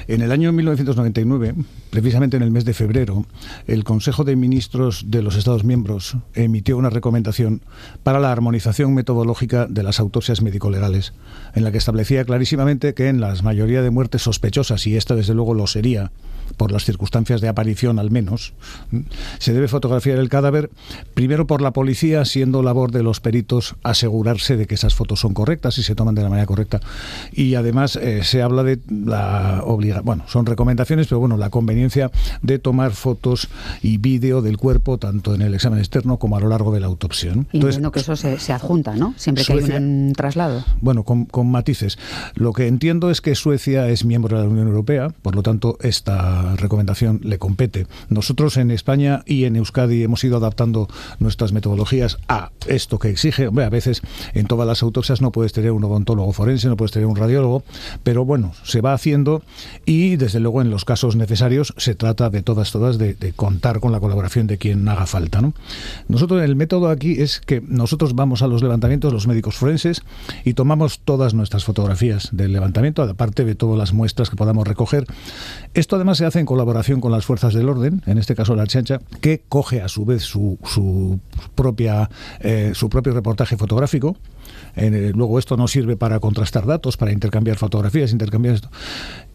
En 0.08 0.20
el 0.20 0.30
año 0.30 0.52
1999, 0.52 1.54
precisamente 1.88 2.36
en 2.36 2.42
el 2.42 2.50
mes 2.50 2.66
de 2.66 2.74
febrero, 2.74 3.24
el 3.66 3.82
Consejo 3.82 4.24
de 4.24 4.36
Ministros 4.36 5.06
de 5.10 5.22
los 5.22 5.36
Estados 5.36 5.64
miembros 5.64 6.18
emitió 6.34 6.76
una 6.76 6.90
recomendación 6.90 7.61
para 8.02 8.20
la 8.20 8.32
armonización 8.32 8.94
metodológica 8.94 9.66
de 9.66 9.82
las 9.82 10.00
autopsias 10.00 10.42
médico-legales, 10.42 11.12
en 11.54 11.64
la 11.64 11.72
que 11.72 11.78
establecía 11.78 12.24
clarísimamente 12.24 12.94
que 12.94 13.08
en 13.08 13.20
la 13.20 13.34
mayoría 13.42 13.82
de 13.82 13.90
muertes 13.90 14.22
sospechosas, 14.22 14.86
y 14.86 14.96
esta 14.96 15.14
desde 15.14 15.34
luego 15.34 15.54
lo 15.54 15.66
sería, 15.66 16.10
por 16.56 16.72
las 16.72 16.84
circunstancias 16.84 17.40
de 17.40 17.48
aparición 17.48 17.98
al 17.98 18.10
menos, 18.10 18.52
se 19.38 19.52
debe 19.52 19.68
fotografiar 19.68 20.18
el 20.18 20.28
cadáver 20.28 20.70
primero 21.14 21.46
por 21.46 21.62
la 21.62 21.70
policía, 21.72 22.24
siendo 22.24 22.62
labor 22.62 22.92
de 22.92 23.02
los 23.02 23.20
peritos 23.20 23.74
asegurarse 23.82 24.56
de 24.56 24.66
que 24.66 24.74
esas 24.74 24.94
fotos 24.94 25.20
son 25.20 25.34
correctas 25.34 25.78
y 25.78 25.82
se 25.82 25.94
toman 25.94 26.14
de 26.14 26.22
la 26.22 26.28
manera 26.28 26.46
correcta. 26.46 26.80
Y 27.32 27.54
además 27.54 27.96
eh, 27.96 28.22
se 28.24 28.42
habla 28.42 28.62
de 28.62 28.78
la 28.88 29.62
obligación, 29.64 30.04
bueno, 30.04 30.24
son 30.28 30.46
recomendaciones, 30.46 31.06
pero 31.06 31.20
bueno, 31.20 31.36
la 31.36 31.50
conveniencia 31.50 32.10
de 32.42 32.58
tomar 32.58 32.92
fotos 32.92 33.48
y 33.82 33.98
vídeo 33.98 34.42
del 34.42 34.58
cuerpo 34.58 34.98
tanto 34.98 35.34
en 35.34 35.42
el 35.42 35.54
examen 35.54 35.78
externo 35.78 36.18
como 36.18 36.36
a 36.36 36.40
lo 36.40 36.48
largo 36.48 36.72
de 36.72 36.80
la 36.80 36.86
autopsia. 36.86 37.32
Y 37.52 37.58
Entonces, 37.58 37.82
que 37.92 38.00
eso 38.00 38.16
se, 38.16 38.52
adjunta, 38.52 38.94
¿no? 38.94 39.14
Siempre 39.16 39.44
que 39.44 39.52
hay 39.52 39.58
un 39.58 40.12
traslado. 40.16 40.64
Bueno, 40.80 41.02
con, 41.02 41.24
con 41.24 41.50
matices. 41.50 41.98
Lo 42.34 42.52
que 42.52 42.66
entiendo 42.66 43.10
es 43.10 43.20
que 43.20 43.34
Suecia 43.34 43.88
es 43.88 44.04
miembro 44.04 44.36
de 44.36 44.44
la 44.44 44.48
Unión 44.48 44.68
Europea, 44.68 45.08
por 45.22 45.34
lo 45.34 45.42
tanto, 45.42 45.78
esta 45.80 46.56
recomendación 46.56 47.20
le 47.22 47.38
compete. 47.38 47.86
Nosotros 48.08 48.56
en 48.56 48.70
España 48.70 49.22
y 49.26 49.44
en 49.44 49.56
Euskadi 49.56 50.02
hemos 50.02 50.22
ido 50.24 50.36
adaptando 50.36 50.88
nuestras 51.18 51.52
metodologías 51.52 52.18
a 52.28 52.50
esto 52.66 52.98
que 52.98 53.10
exige. 53.10 53.48
Hombre, 53.48 53.64
a 53.64 53.70
veces 53.70 54.02
en 54.34 54.46
todas 54.46 54.66
las 54.66 54.82
autopsias 54.82 55.20
no 55.20 55.32
puedes 55.32 55.52
tener 55.52 55.72
un 55.72 55.84
odontólogo 55.84 56.32
forense, 56.32 56.68
no 56.68 56.76
puedes 56.76 56.92
tener 56.92 57.06
un 57.06 57.16
radiólogo, 57.16 57.62
pero 58.02 58.24
bueno, 58.24 58.52
se 58.64 58.80
va 58.80 58.92
haciendo 58.92 59.42
y 59.84 60.16
desde 60.16 60.40
luego 60.40 60.62
en 60.62 60.70
los 60.70 60.84
casos 60.84 61.16
necesarios 61.16 61.74
se 61.76 61.94
trata 61.94 62.30
de 62.30 62.42
todas, 62.42 62.72
todas 62.72 62.98
de, 62.98 63.32
contar 63.34 63.80
con 63.80 63.92
la 63.92 64.00
colaboración 64.00 64.46
de 64.46 64.58
quien 64.58 64.88
haga 64.88 65.06
falta. 65.06 65.40
¿no? 65.40 65.54
Nosotros 66.08 66.42
el 66.42 66.56
método 66.56 66.88
aquí 66.88 67.20
es 67.20 67.31
que 67.40 67.60
nosotros 67.60 68.14
vamos 68.14 68.42
a 68.42 68.46
los 68.46 68.62
levantamientos, 68.62 69.12
los 69.12 69.26
médicos 69.26 69.56
forenses, 69.56 70.02
y 70.44 70.54
tomamos 70.54 71.00
todas 71.00 71.34
nuestras 71.34 71.64
fotografías 71.64 72.28
del 72.32 72.52
levantamiento, 72.52 73.02
aparte 73.02 73.44
de 73.44 73.54
todas 73.54 73.78
las 73.78 73.92
muestras 73.92 74.30
que 74.30 74.36
podamos 74.36 74.66
recoger. 74.66 75.06
Esto 75.74 75.96
además 75.96 76.18
se 76.18 76.26
hace 76.26 76.40
en 76.40 76.46
colaboración 76.46 77.00
con 77.00 77.12
las 77.12 77.24
fuerzas 77.24 77.54
del 77.54 77.68
orden, 77.68 78.02
en 78.06 78.18
este 78.18 78.34
caso 78.34 78.54
la 78.54 78.66
Chancha, 78.66 79.00
que 79.20 79.42
coge 79.48 79.82
a 79.82 79.88
su 79.88 80.04
vez 80.04 80.22
su, 80.22 80.58
su 80.64 81.20
propia, 81.54 82.10
eh, 82.40 82.72
su 82.74 82.88
propio 82.88 83.12
reportaje 83.12 83.56
fotográfico. 83.56 84.16
luego 84.76 85.38
esto 85.38 85.56
no 85.56 85.68
sirve 85.68 85.96
para 85.96 86.20
contrastar 86.20 86.66
datos, 86.66 86.96
para 86.96 87.12
intercambiar 87.12 87.56
fotografías, 87.56 88.12
intercambiar 88.12 88.54
esto. 88.54 88.70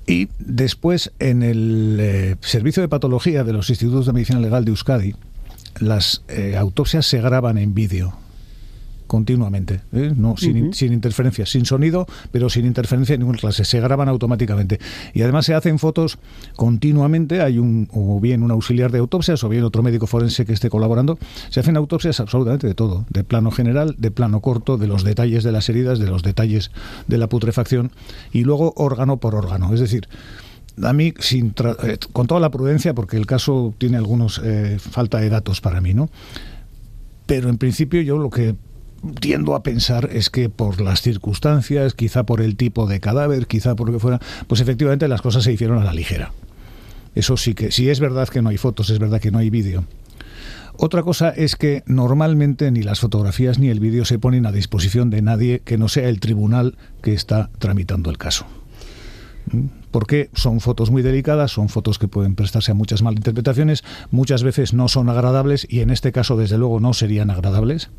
Y 0.08 0.30
después 0.40 1.12
en 1.20 1.44
el 1.44 1.98
eh, 2.00 2.36
servicio 2.40 2.82
de 2.82 2.88
patología 2.88 3.44
de 3.44 3.52
los 3.52 3.70
institutos 3.70 4.06
de 4.06 4.14
medicina 4.14 4.40
legal 4.40 4.64
de 4.64 4.72
Euskadi, 4.72 5.16
las 5.80 6.24
eh, 6.28 6.56
autopsias 6.58 7.06
se 7.06 7.22
graban 7.22 7.58
en 7.58 7.74
vídeo 7.74 8.14
continuamente, 9.08 9.82
¿eh? 9.94 10.14
no 10.16 10.38
sin, 10.38 10.74
sin, 10.74 10.94
interferencia, 10.94 11.46
sin 11.46 11.66
sonido, 11.66 12.06
pero 12.32 12.50
sin 12.50 12.66
interferencia 12.66 13.16
en 13.16 13.22
ninguna 13.22 13.40
clase. 13.40 13.66
Se 13.66 13.80
graban 13.80 14.10
automáticamente 14.10 14.80
y 15.14 15.22
además 15.24 15.46
se 15.46 15.56
hacen 15.56 15.80
fotos 15.80 16.20
continuamente. 16.56 17.42
Hay 17.42 17.58
un 17.58 17.88
o 17.92 18.20
bien 18.20 18.44
un 18.44 18.52
auxiliar 18.52 18.92
de 18.92 19.00
autopsias 19.00 19.44
o 19.44 19.50
bien 19.50 19.64
otro 19.64 19.82
médico 19.82 20.06
forense 20.06 20.46
que 20.46 20.54
esté 20.54 20.70
colaborando. 20.70 21.18
Se 21.50 21.62
hacen 21.62 21.78
autopsias 21.78 22.20
absolutamente 22.20 22.68
de 22.68 22.76
todo, 22.76 23.06
de 23.10 23.24
plano 23.24 23.50
general, 23.50 23.96
de 23.98 24.12
plano 24.12 24.42
corto, 24.42 24.78
de 24.78 24.88
los 24.88 25.04
detalles 25.04 25.44
de 25.44 25.52
las 25.52 25.70
heridas, 25.70 26.00
de 26.00 26.08
los 26.08 26.22
detalles 26.22 26.72
de 27.08 27.18
la 27.18 27.28
putrefacción 27.28 27.92
y 28.32 28.44
luego 28.44 28.74
órgano 28.76 29.18
por 29.18 29.36
órgano. 29.36 29.74
Es 29.74 29.80
decir, 29.80 30.08
a 30.82 30.94
mí, 30.94 31.14
eh, 31.32 31.98
con 32.14 32.28
toda 32.28 32.40
la 32.40 32.50
prudencia, 32.50 32.94
porque 32.94 33.18
el 33.18 33.26
caso 33.26 33.74
tiene 33.78 33.98
algunos 33.98 34.42
eh, 34.44 34.78
falta 34.80 35.20
de 35.20 35.30
datos 35.30 35.62
para 35.62 35.82
mí, 35.82 35.94
¿no? 35.94 36.10
Pero 37.26 37.50
en 37.50 37.58
principio 37.58 38.02
yo 38.02 38.18
lo 38.18 38.30
que 38.30 38.56
tiendo 39.20 39.56
a 39.56 39.64
pensar 39.64 40.10
es 40.12 40.30
que 40.30 40.50
por 40.50 40.82
las 40.82 41.02
circunstancias, 41.02 41.94
quizá 41.94 42.24
por 42.24 42.42
el 42.42 42.56
tipo 42.56 42.88
de 42.88 43.00
cadáver, 43.00 43.48
quizá 43.48 43.76
por 43.76 43.88
lo 43.88 43.94
que 43.94 44.00
fuera, 44.00 44.20
pues 44.48 44.62
efectivamente 44.62 45.08
las 45.08 45.22
cosas 45.22 45.44
se 45.44 45.54
hicieron 45.54 45.80
a 45.80 45.84
la 45.84 45.94
ligera. 45.94 46.32
Eso 47.16 47.38
sí 47.38 47.54
que, 47.54 47.72
si 47.72 47.90
es 47.90 48.00
verdad 48.00 48.28
que 48.28 48.42
no 48.42 48.50
hay 48.50 48.58
fotos, 48.58 48.90
es 48.90 49.00
verdad 49.00 49.20
que 49.20 49.32
no 49.32 49.40
hay 49.40 49.50
vídeo. 49.50 49.84
Otra 50.80 51.02
cosa 51.02 51.30
es 51.30 51.56
que 51.56 51.84
normalmente 51.88 52.70
ni 52.70 52.84
las 52.84 53.00
fotografías 53.00 53.58
ni 53.58 53.70
el 53.70 53.80
vídeo 53.80 54.06
se 54.06 54.20
ponen 54.20 54.46
a 54.46 54.52
disposición 54.52 55.10
de 55.10 55.24
nadie 55.24 55.62
que 55.66 55.80
no 55.80 55.88
sea 55.88 56.08
el 56.08 56.20
tribunal 56.20 56.78
que 57.02 57.14
está 57.14 57.50
tramitando 57.58 58.12
el 58.12 58.20
caso. 58.20 58.46
Porque 59.92 60.30
son 60.34 60.60
fotos 60.60 60.92
muy 60.92 61.02
delicadas, 61.02 61.52
son 61.52 61.70
fotos 61.70 62.00
que 62.00 62.08
pueden 62.08 62.36
prestarse 62.36 62.72
a 62.72 62.76
muchas 62.76 63.02
malinterpretaciones, 63.02 63.84
muchas 64.12 64.44
veces 64.44 64.74
no 64.74 64.88
son 64.88 65.10
agradables 65.10 65.66
y 65.70 65.82
en 65.82 65.90
este 65.90 66.12
caso 66.12 66.38
desde 66.38 66.58
luego 66.58 66.80
no 66.80 66.94
serían 66.94 67.30
agradables. 67.30 67.90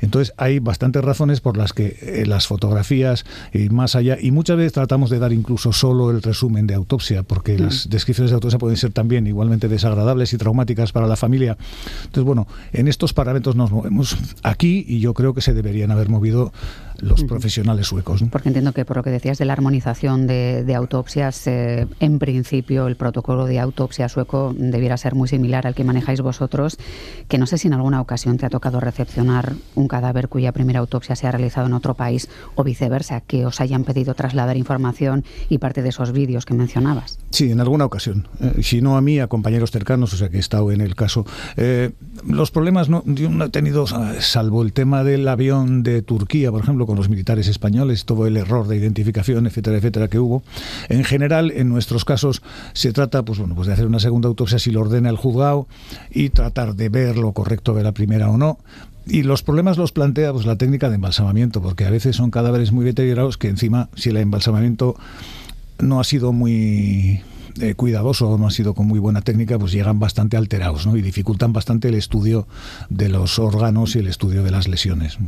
Entonces 0.00 0.34
hay 0.36 0.58
bastantes 0.58 1.04
razones 1.04 1.40
por 1.40 1.56
las 1.56 1.72
que 1.72 1.98
eh, 2.00 2.24
las 2.26 2.46
fotografías 2.46 3.24
y 3.52 3.68
más 3.68 3.94
allá, 3.94 4.16
y 4.20 4.30
muchas 4.30 4.56
veces 4.56 4.72
tratamos 4.72 5.10
de 5.10 5.18
dar 5.18 5.32
incluso 5.32 5.72
solo 5.72 6.10
el 6.10 6.22
resumen 6.22 6.66
de 6.66 6.74
autopsia, 6.74 7.22
porque 7.22 7.56
mm. 7.56 7.60
las 7.60 7.90
descripciones 7.90 8.30
de 8.30 8.34
autopsia 8.34 8.58
pueden 8.58 8.76
ser 8.76 8.92
también 8.92 9.26
igualmente 9.26 9.68
desagradables 9.68 10.32
y 10.32 10.38
traumáticas 10.38 10.92
para 10.92 11.06
la 11.06 11.16
familia. 11.16 11.56
Entonces, 12.04 12.24
bueno, 12.24 12.46
en 12.72 12.88
estos 12.88 13.12
parámetros 13.12 13.56
nos 13.56 13.70
movemos 13.70 14.16
aquí 14.42 14.84
y 14.88 15.00
yo 15.00 15.14
creo 15.14 15.34
que 15.34 15.42
se 15.42 15.54
deberían 15.54 15.90
haber 15.90 16.08
movido 16.08 16.52
los 17.02 17.24
profesionales 17.24 17.86
suecos. 17.86 18.24
Porque 18.30 18.48
entiendo 18.48 18.72
que 18.72 18.84
por 18.84 18.96
lo 18.96 19.02
que 19.02 19.10
decías 19.10 19.38
de 19.38 19.44
la 19.44 19.52
armonización 19.52 20.26
de, 20.26 20.74
autopsias, 20.74 21.46
eh, 21.46 21.86
en 21.98 22.18
principio 22.18 22.86
el 22.86 22.96
protocolo 22.96 23.46
de 23.46 23.58
autopsia 23.58 24.08
sueco 24.08 24.54
debiera 24.56 24.96
ser 24.96 25.14
muy 25.14 25.28
similar 25.28 25.66
al 25.66 25.74
que 25.74 25.84
manejáis 25.84 26.20
vosotros, 26.20 26.78
que 27.28 27.38
no 27.38 27.46
sé 27.46 27.58
si 27.58 27.68
en 27.68 27.74
alguna 27.74 28.00
ocasión 28.00 28.38
te 28.38 28.46
ha 28.46 28.50
tocado 28.50 28.80
recepcionar 28.80 29.54
un 29.74 29.88
cadáver 29.88 30.28
cuya 30.28 30.52
primera 30.52 30.80
autopsia 30.80 31.16
se 31.16 31.26
ha 31.26 31.32
realizado 31.32 31.66
en 31.66 31.74
otro 31.74 31.94
país 31.94 32.28
o 32.54 32.64
viceversa, 32.64 33.20
que 33.20 33.46
os 33.46 33.60
hayan 33.60 33.84
pedido 33.84 34.14
trasladar 34.14 34.56
información 34.56 35.24
y 35.48 35.58
parte 35.58 35.82
de 35.82 35.90
esos 35.90 36.12
vídeos 36.12 36.46
que 36.46 36.54
mencionabas. 36.54 37.18
Sí, 37.30 37.50
en 37.50 37.60
alguna 37.60 37.84
ocasión. 37.84 38.28
Eh, 38.40 38.62
si 38.62 38.80
no 38.80 38.96
a 38.96 39.00
mí, 39.00 39.18
a 39.18 39.26
compañeros 39.26 39.70
cercanos, 39.70 40.12
o 40.12 40.16
sea 40.16 40.28
que 40.28 40.36
he 40.36 40.40
estado 40.40 40.70
en 40.72 40.80
el 40.80 40.94
caso. 40.94 41.26
Eh, 41.56 41.90
los 42.26 42.50
problemas 42.50 42.88
no, 42.88 43.02
yo 43.06 43.30
no 43.30 43.44
he 43.44 43.50
tenido, 43.50 43.86
salvo 43.86 44.62
el 44.62 44.72
tema 44.72 45.04
del 45.04 45.26
avión 45.28 45.82
de 45.82 46.02
Turquía, 46.02 46.50
por 46.50 46.62
ejemplo, 46.62 46.86
con 46.90 46.96
los 46.96 47.08
militares 47.08 47.46
españoles, 47.46 48.04
todo 48.04 48.26
el 48.26 48.36
error 48.36 48.66
de 48.66 48.76
identificación, 48.76 49.46
etcétera, 49.46 49.76
etcétera, 49.76 50.08
que 50.08 50.18
hubo. 50.18 50.42
En 50.88 51.04
general, 51.04 51.52
en 51.52 51.68
nuestros 51.68 52.04
casos, 52.04 52.42
se 52.72 52.92
trata 52.92 53.24
pues, 53.24 53.38
bueno, 53.38 53.54
pues 53.54 53.68
de 53.68 53.74
hacer 53.74 53.86
una 53.86 54.00
segunda 54.00 54.26
autopsia 54.26 54.58
si 54.58 54.72
lo 54.72 54.80
ordena 54.80 55.08
el 55.08 55.16
juzgado 55.16 55.68
y 56.10 56.30
tratar 56.30 56.74
de 56.74 56.88
ver 56.88 57.16
lo 57.16 57.30
correcto 57.30 57.74
de 57.74 57.84
la 57.84 57.92
primera 57.92 58.28
o 58.28 58.36
no. 58.36 58.58
Y 59.06 59.22
los 59.22 59.44
problemas 59.44 59.78
los 59.78 59.92
plantea 59.92 60.32
pues, 60.32 60.46
la 60.46 60.56
técnica 60.56 60.88
de 60.88 60.96
embalsamamiento, 60.96 61.62
porque 61.62 61.84
a 61.84 61.90
veces 61.90 62.16
son 62.16 62.32
cadáveres 62.32 62.72
muy 62.72 62.84
deteriorados 62.84 63.38
que 63.38 63.46
encima, 63.46 63.88
si 63.94 64.10
el 64.10 64.16
embalsamamiento 64.16 64.96
no 65.78 66.00
ha 66.00 66.04
sido 66.04 66.32
muy 66.32 67.22
eh, 67.60 67.74
cuidadoso 67.74 68.36
no 68.36 68.46
han 68.46 68.50
sido 68.50 68.74
con 68.74 68.88
muy 68.88 68.98
buena 68.98 69.22
técnica, 69.22 69.58
pues 69.60 69.70
llegan 69.70 70.00
bastante 70.00 70.36
alterados 70.36 70.86
¿no? 70.86 70.96
y 70.96 71.02
dificultan 71.02 71.52
bastante 71.52 71.88
el 71.88 71.94
estudio 71.94 72.48
de 72.88 73.08
los 73.08 73.38
órganos 73.38 73.94
y 73.94 74.00
el 74.00 74.08
estudio 74.08 74.42
de 74.42 74.50
las 74.50 74.66
lesiones. 74.66 75.18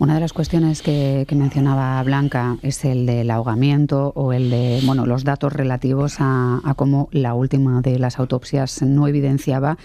Una 0.00 0.14
de 0.14 0.20
las 0.20 0.32
cuestiones 0.32 0.80
que, 0.80 1.26
mencionaba 1.32 2.02
Blanca 2.02 2.56
es 2.62 2.86
el 2.86 3.04
del 3.04 3.30
ahogamiento 3.30 4.14
o 4.16 4.32
el 4.32 4.48
de 4.48 4.80
bueno 4.86 5.04
los 5.04 5.24
datos 5.24 5.52
relativos 5.52 6.16
a, 6.20 6.72
cómo 6.74 7.10
la 7.12 7.34
última 7.34 7.82
de 7.82 7.98
las 7.98 8.18
autopsias 8.18 8.80
no 8.80 9.08
evidenciaba 9.08 9.76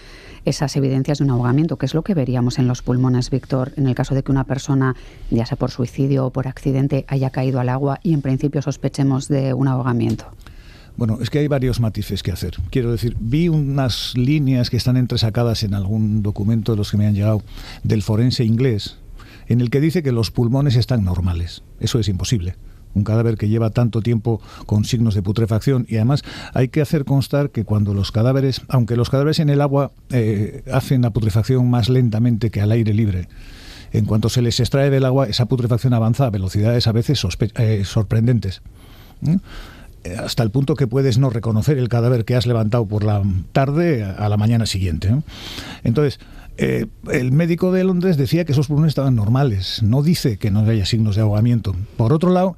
esas 0.46 0.74
evidencias 0.76 1.18
de 1.18 1.24
un 1.24 1.30
ahogamiento, 1.32 1.76
que 1.76 1.84
es 1.84 1.92
lo 1.92 2.02
que 2.02 2.14
veríamos 2.14 2.58
en 2.58 2.66
los 2.66 2.80
pulmones, 2.80 3.28
Víctor, 3.28 3.74
en 3.76 3.88
el 3.88 3.94
caso 3.94 4.14
de 4.14 4.22
que 4.22 4.32
una 4.32 4.44
persona, 4.44 4.96
ya 5.30 5.44
sea 5.44 5.58
por 5.58 5.70
suicidio 5.70 6.24
o 6.24 6.30
por 6.30 6.48
accidente, 6.48 7.04
haya 7.08 7.28
caído 7.28 7.60
al 7.60 7.68
agua 7.68 8.00
y 8.02 8.14
en 8.14 8.22
principio 8.22 8.62
sospechemos 8.62 9.28
de 9.28 9.52
un 9.52 9.68
ahogamiento. 9.68 10.24
Bueno, 10.96 11.18
es 11.20 11.28
que 11.28 11.40
hay 11.40 11.48
varios 11.48 11.78
matices 11.78 12.22
que 12.22 12.32
hacer. 12.32 12.54
Quiero 12.70 12.90
decir, 12.90 13.18
vi 13.20 13.50
unas 13.50 14.16
líneas 14.16 14.70
que 14.70 14.78
están 14.78 14.96
entresacadas 14.96 15.62
en 15.62 15.74
algún 15.74 16.22
documento 16.22 16.72
de 16.72 16.78
los 16.78 16.90
que 16.90 16.96
me 16.96 17.06
han 17.06 17.14
llegado 17.14 17.42
del 17.82 18.00
forense 18.00 18.44
inglés, 18.44 18.96
en 19.46 19.60
el 19.60 19.70
que 19.70 19.80
dice 19.80 20.02
que 20.02 20.12
los 20.12 20.30
pulmones 20.30 20.76
están 20.76 21.04
normales. 21.04 21.62
Eso 21.80 21.98
es 21.98 22.08
imposible 22.08 22.56
un 22.96 23.04
cadáver 23.04 23.36
que 23.36 23.48
lleva 23.48 23.70
tanto 23.70 24.00
tiempo 24.00 24.40
con 24.64 24.84
signos 24.84 25.14
de 25.14 25.22
putrefacción 25.22 25.86
y 25.88 25.96
además 25.96 26.22
hay 26.54 26.68
que 26.68 26.80
hacer 26.80 27.04
constar 27.04 27.50
que 27.50 27.64
cuando 27.64 27.94
los 27.94 28.10
cadáveres, 28.10 28.62
aunque 28.68 28.96
los 28.96 29.10
cadáveres 29.10 29.38
en 29.38 29.50
el 29.50 29.60
agua 29.60 29.92
eh, 30.10 30.62
hacen 30.72 31.02
la 31.02 31.10
putrefacción 31.10 31.68
más 31.68 31.88
lentamente 31.88 32.50
que 32.50 32.62
al 32.62 32.72
aire 32.72 32.94
libre, 32.94 33.28
en 33.92 34.06
cuanto 34.06 34.28
se 34.28 34.42
les 34.42 34.58
extrae 34.58 34.90
del 34.90 35.04
agua 35.04 35.26
esa 35.26 35.46
putrefacción 35.46 35.92
avanza 35.92 36.26
a 36.26 36.30
velocidades 36.30 36.86
a 36.86 36.92
veces 36.92 37.22
eh, 37.56 37.82
sorprendentes. 37.84 38.62
Eh, 39.22 40.16
hasta 40.16 40.42
el 40.42 40.50
punto 40.50 40.74
que 40.74 40.86
puedes 40.86 41.18
no 41.18 41.30
reconocer 41.30 41.78
el 41.78 41.88
cadáver 41.88 42.24
que 42.24 42.34
has 42.34 42.46
levantado 42.46 42.86
por 42.86 43.04
la 43.04 43.22
tarde 43.52 44.04
a 44.04 44.28
la 44.28 44.36
mañana 44.36 44.64
siguiente. 44.66 45.14
Entonces, 45.84 46.18
eh, 46.58 46.86
el 47.12 47.32
médico 47.32 47.72
de 47.72 47.84
Londres 47.84 48.16
decía 48.16 48.44
que 48.44 48.52
esos 48.52 48.68
pulmones 48.68 48.90
estaban 48.90 49.14
normales, 49.14 49.82
no 49.82 50.02
dice 50.02 50.38
que 50.38 50.50
no 50.50 50.60
haya 50.60 50.86
signos 50.86 51.16
de 51.16 51.22
ahogamiento. 51.22 51.74
Por 51.96 52.12
otro 52.12 52.30
lado, 52.30 52.56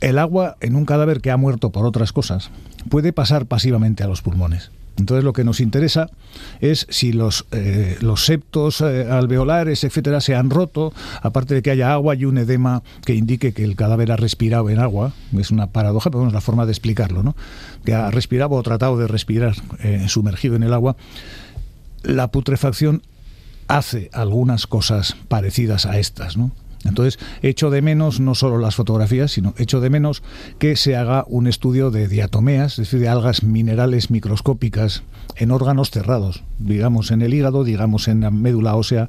el 0.00 0.18
agua 0.18 0.56
en 0.60 0.76
un 0.76 0.86
cadáver 0.86 1.20
que 1.20 1.30
ha 1.30 1.36
muerto 1.36 1.70
por 1.70 1.84
otras 1.84 2.12
cosas 2.12 2.50
puede 2.88 3.12
pasar 3.12 3.46
pasivamente 3.46 4.02
a 4.02 4.08
los 4.08 4.22
pulmones. 4.22 4.70
Entonces 4.96 5.24
lo 5.24 5.32
que 5.32 5.42
nos 5.42 5.58
interesa 5.58 6.08
es 6.60 6.86
si 6.88 7.12
los, 7.12 7.46
eh, 7.50 7.96
los 8.00 8.26
septos 8.26 8.80
eh, 8.80 9.08
alveolares, 9.10 9.82
etcétera, 9.82 10.20
se 10.20 10.36
han 10.36 10.50
roto, 10.50 10.92
aparte 11.20 11.54
de 11.54 11.62
que 11.62 11.72
haya 11.72 11.92
agua 11.92 12.14
y 12.14 12.26
un 12.26 12.38
edema 12.38 12.84
que 13.04 13.14
indique 13.14 13.52
que 13.52 13.64
el 13.64 13.74
cadáver 13.74 14.12
ha 14.12 14.16
respirado 14.16 14.70
en 14.70 14.78
agua, 14.78 15.12
es 15.36 15.50
una 15.50 15.66
paradoja, 15.66 16.10
pero 16.10 16.26
es 16.28 16.32
la 16.32 16.40
forma 16.40 16.64
de 16.64 16.72
explicarlo, 16.72 17.24
¿no? 17.24 17.34
que 17.84 17.92
ha 17.92 18.08
respirado 18.12 18.52
o 18.52 18.62
tratado 18.62 18.96
de 18.96 19.08
respirar 19.08 19.56
sumergido 20.06 20.54
en 20.54 20.62
el 20.62 20.72
agua, 20.72 20.96
la 22.04 22.28
putrefacción 22.28 23.02
hace 23.68 24.10
algunas 24.12 24.66
cosas 24.66 25.16
parecidas 25.28 25.86
a 25.86 25.98
estas, 25.98 26.36
¿no? 26.36 26.52
Entonces, 26.84 27.18
echo 27.42 27.70
de 27.70 27.82
menos 27.82 28.20
no 28.20 28.34
solo 28.34 28.58
las 28.58 28.74
fotografías, 28.74 29.32
sino 29.32 29.54
echo 29.56 29.80
de 29.80 29.90
menos 29.90 30.22
que 30.58 30.76
se 30.76 30.96
haga 30.96 31.24
un 31.26 31.46
estudio 31.46 31.90
de 31.90 32.08
diatomeas, 32.08 32.72
es 32.72 32.78
decir, 32.78 33.00
de 33.00 33.08
algas 33.08 33.42
minerales 33.42 34.10
microscópicas 34.10 35.02
en 35.36 35.50
órganos 35.50 35.90
cerrados, 35.90 36.44
digamos 36.58 37.10
en 37.10 37.22
el 37.22 37.32
hígado, 37.32 37.64
digamos 37.64 38.06
en 38.08 38.20
la 38.20 38.30
médula 38.30 38.76
ósea, 38.76 39.08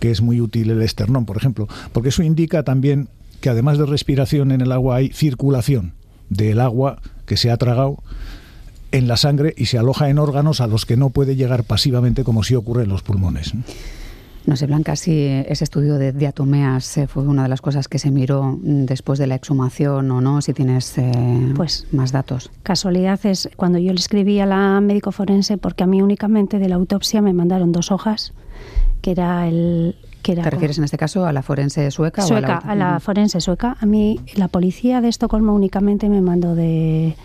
que 0.00 0.10
es 0.10 0.20
muy 0.20 0.40
útil 0.40 0.70
el 0.70 0.82
esternón, 0.82 1.24
por 1.24 1.36
ejemplo, 1.36 1.66
porque 1.92 2.10
eso 2.10 2.22
indica 2.22 2.62
también 2.62 3.08
que 3.40 3.48
además 3.48 3.78
de 3.78 3.86
respiración 3.86 4.52
en 4.52 4.60
el 4.60 4.72
agua 4.72 4.96
hay 4.96 5.08
circulación 5.08 5.94
del 6.28 6.60
agua 6.60 7.00
que 7.26 7.36
se 7.36 7.50
ha 7.50 7.56
tragado 7.56 8.02
en 8.94 9.08
la 9.08 9.16
sangre 9.16 9.54
y 9.56 9.66
se 9.66 9.76
aloja 9.76 10.08
en 10.08 10.18
órganos 10.18 10.60
a 10.60 10.68
los 10.68 10.86
que 10.86 10.96
no 10.96 11.10
puede 11.10 11.34
llegar 11.34 11.64
pasivamente 11.64 12.22
como 12.22 12.44
si 12.44 12.54
ocurre 12.54 12.84
en 12.84 12.90
los 12.90 13.02
pulmones. 13.02 13.52
No 14.46 14.56
sé, 14.56 14.66
Blanca, 14.66 14.94
si 14.94 15.26
ese 15.26 15.64
estudio 15.64 15.96
de 15.96 16.12
diatomeas 16.12 16.98
eh, 16.98 17.06
fue 17.08 17.24
una 17.24 17.44
de 17.44 17.48
las 17.48 17.60
cosas 17.60 17.88
que 17.88 17.98
se 17.98 18.10
miró 18.10 18.58
después 18.62 19.18
de 19.18 19.26
la 19.26 19.34
exhumación 19.34 20.10
o 20.10 20.20
no, 20.20 20.42
si 20.42 20.52
tienes 20.52 20.96
eh, 20.98 21.12
pues, 21.56 21.86
más 21.92 22.12
datos. 22.12 22.50
Casualidad 22.62 23.18
es 23.24 23.48
cuando 23.56 23.78
yo 23.78 23.92
le 23.92 23.98
escribí 23.98 24.38
a 24.40 24.46
la 24.46 24.80
médico 24.80 25.12
forense, 25.12 25.56
porque 25.56 25.82
a 25.82 25.86
mí 25.86 26.02
únicamente 26.02 26.58
de 26.58 26.68
la 26.68 26.76
autopsia 26.76 27.22
me 27.22 27.32
mandaron 27.32 27.72
dos 27.72 27.90
hojas, 27.90 28.32
que 29.00 29.12
era 29.12 29.48
el, 29.48 29.96
¿Te 30.22 30.34
refieres 30.34 30.78
en 30.78 30.84
este 30.84 30.98
caso 30.98 31.26
a 31.26 31.32
la 31.32 31.42
forense 31.42 31.90
sueca? 31.90 32.22
Sueca, 32.22 32.58
a 32.58 32.74
la, 32.74 33.00
forense 33.00 33.40
sueca. 33.40 33.76
A 33.80 33.86
mí 33.86 34.20
la 34.36 34.48
policía 34.48 35.00
de 35.00 35.08
Estocolmo 35.08 35.52
únicamente 35.54 36.08
me 36.08 36.20
mandó 36.20 36.54
de, 36.54 37.16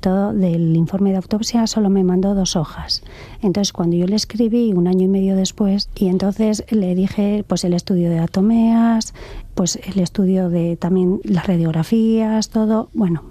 del 0.00 0.76
informe 0.76 1.10
de 1.10 1.16
autopsia 1.16 1.66
solo 1.66 1.90
me 1.90 2.04
mandó 2.04 2.34
dos 2.34 2.54
hojas. 2.54 3.02
Entonces, 3.42 3.72
cuando 3.72 3.96
yo 3.96 4.06
le 4.06 4.14
escribí 4.14 4.72
un 4.72 4.86
año 4.86 5.04
y 5.04 5.08
medio 5.08 5.36
después, 5.36 5.88
y 5.96 6.06
entonces 6.06 6.64
le 6.70 6.94
dije, 6.94 7.44
pues 7.46 7.64
el 7.64 7.74
estudio 7.74 8.08
de 8.10 8.20
atomeas, 8.20 9.14
pues 9.54 9.76
el 9.76 9.98
estudio 9.98 10.48
de 10.48 10.76
también 10.76 11.20
las 11.24 11.46
radiografías, 11.46 12.50
todo. 12.50 12.88
Bueno, 12.94 13.22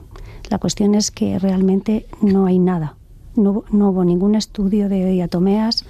la 0.50 0.58
cuestión 0.58 0.96
es 0.96 1.12
que 1.12 1.40
realmente 1.40 2.08
no 2.22 2.46
hay 2.46 2.60
nada. 2.60 2.96
No, 3.36 3.64
no, 3.70 3.90
hubo 3.90 4.04
ningún 4.06 4.36
estudio 4.36 4.88
de 4.88 5.06
diatomeas, 5.06 5.86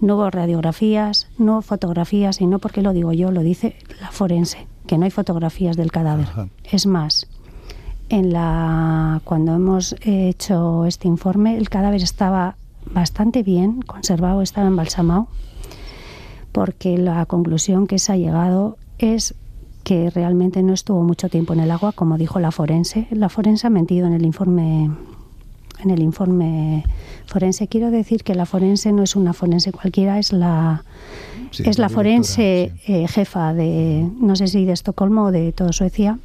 no 0.00 0.16
hubo 0.16 0.30
radiografías, 0.30 1.28
no 1.38 1.54
hubo 1.54 1.62
fotografías, 1.62 2.40
y 2.40 2.46
no 2.46 2.58
porque 2.58 2.82
lo 2.82 2.92
digo 2.92 3.12
yo, 3.12 3.30
lo 3.30 3.42
dice 3.42 3.76
la 4.00 4.10
forense, 4.10 4.66
que 4.86 4.98
no 4.98 5.04
hay 5.04 5.10
fotografías 5.10 5.76
del 5.76 5.92
cadáver. 5.92 6.26
Es 6.64 6.86
más, 6.86 7.28
en 8.08 8.32
la 8.32 9.20
cuando 9.24 9.54
hemos 9.54 9.94
hecho 10.02 10.86
este 10.86 11.08
informe 11.08 11.56
el 11.56 11.68
cadáver 11.68 12.02
estaba 12.02 12.56
bastante 12.86 13.42
bien 13.42 13.82
conservado, 13.82 14.42
estaba 14.42 14.68
embalsamado, 14.68 15.28
porque 16.52 16.98
la 16.98 17.26
conclusión 17.26 17.86
que 17.86 17.98
se 17.98 18.12
ha 18.12 18.16
llegado 18.16 18.78
es 18.98 19.34
que 19.84 20.10
realmente 20.10 20.62
no 20.62 20.72
estuvo 20.72 21.02
mucho 21.02 21.28
tiempo 21.28 21.52
en 21.52 21.60
el 21.60 21.70
agua, 21.70 21.92
como 21.92 22.18
dijo 22.18 22.40
la 22.40 22.50
forense. 22.50 23.06
La 23.10 23.28
forense 23.28 23.66
ha 23.66 23.70
mentido 23.70 24.06
en 24.06 24.12
el 24.12 24.24
informe 24.24 24.90
en 25.80 25.90
el 25.90 26.02
informe 26.02 26.84
forense. 27.26 27.68
Quiero 27.68 27.90
decir 27.90 28.24
que 28.24 28.34
la 28.34 28.46
forense 28.46 28.92
no 28.92 29.04
es 29.04 29.14
una 29.14 29.32
forense 29.32 29.70
cualquiera, 29.72 30.18
es 30.18 30.32
la 30.32 30.84
es 31.58 31.78
la, 31.78 31.88
forense 31.88 32.72
eh, 32.86 33.08
jefa 33.08 33.54
de 33.54 34.10
no 34.20 34.36
sé 34.36 34.48
si 34.48 34.64
de 34.64 34.72
Estocolmo 34.72 35.26
o 35.26 35.30
de 35.30 35.52
todo 35.52 35.72
Suecia 35.72 36.18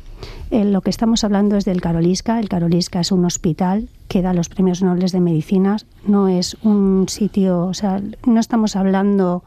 eh, 0.51 0.65
lo 0.65 0.81
que 0.81 0.89
estamos 0.89 1.23
hablando 1.23 1.57
es 1.57 1.65
del 1.65 1.81
Karolinska. 1.81 2.39
El 2.39 2.49
Karolinska 2.49 2.99
es 2.99 3.12
un 3.12 3.25
hospital 3.25 3.89
que 4.07 4.21
da 4.21 4.33
los 4.33 4.49
premios 4.49 4.83
nobles 4.83 5.12
de 5.12 5.19
medicina. 5.19 5.77
No 6.05 6.27
es 6.27 6.57
un 6.63 7.05
sitio, 7.09 7.65
o 7.65 7.73
sea, 7.73 8.01
no 8.25 8.39
estamos 8.39 8.75
hablando 8.75 9.43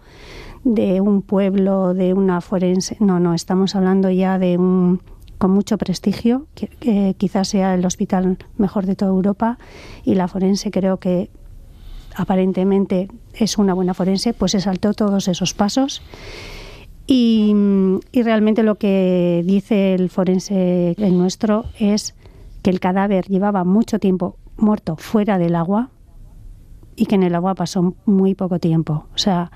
de 0.64 1.00
un 1.00 1.22
pueblo, 1.22 1.94
de 1.94 2.12
una 2.12 2.40
forense. 2.40 2.96
No, 2.98 3.20
no, 3.20 3.34
estamos 3.34 3.76
hablando 3.76 4.10
ya 4.10 4.38
de 4.38 4.58
un 4.58 5.00
con 5.38 5.50
mucho 5.50 5.76
prestigio, 5.78 6.46
que, 6.54 7.14
quizás 7.18 7.48
sea 7.48 7.74
el 7.74 7.84
hospital 7.84 8.38
mejor 8.56 8.86
de 8.86 8.96
toda 8.96 9.10
Europa 9.10 9.58
y 10.04 10.14
la 10.14 10.28
forense 10.28 10.70
creo 10.70 10.98
que 10.98 11.30
aparentemente 12.14 13.08
es 13.34 13.58
una 13.58 13.74
buena 13.74 13.92
forense, 13.92 14.32
pues 14.32 14.52
se 14.52 14.60
saltó 14.60 14.94
todos 14.94 15.28
esos 15.28 15.52
pasos 15.52 16.02
y, 17.06 17.54
realmente 18.12 18.62
lo 18.62 18.76
que 18.76 19.42
dice 19.44 19.94
el 19.94 20.10
forense 20.10 20.94
el 20.98 21.16
nuestro 21.16 21.66
es 21.78 22.14
que 22.62 22.70
el 22.70 22.80
cadáver 22.80 23.26
llevaba 23.26 23.62
mucho 23.64 23.98
tiempo 23.98 24.36
muerto 24.56 24.96
fuera 24.96 25.38
del 25.38 25.54
agua 25.54 25.90
y 26.96 27.06
que 27.06 27.14
en 27.14 27.22
el 27.22 27.34
agua 27.34 27.54
pasó 27.54 27.94
muy 28.06 28.34
poco 28.34 28.58
tiempo. 28.58 29.06
O 29.14 29.18
sea, 29.18 29.52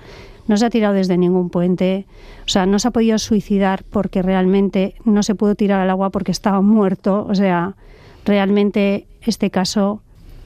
no 0.47 0.55
se 0.57 0.65
ha 0.65 0.69
tirado 0.69 0.93
desde 0.93 1.17
ningún 1.17 1.49
puente, 1.49 2.05
o 2.45 2.49
sea, 2.49 2.65
no 2.65 2.79
se 2.79 2.87
ha 2.87 2.91
podido 2.91 3.17
suicidar 3.19 3.83
porque 3.83 4.21
realmente 4.21 4.95
no 5.03 5.23
se 5.23 5.35
pudo 5.35 5.55
tirar 5.55 5.81
al 5.81 5.89
agua 5.89 6.09
porque 6.09 6.31
estaba 6.31 6.61
muerto. 6.61 7.25
O 7.29 7.35
sea, 7.35 7.75
realmente 8.25 9.07
este 9.21 9.49
caso 9.49 10.01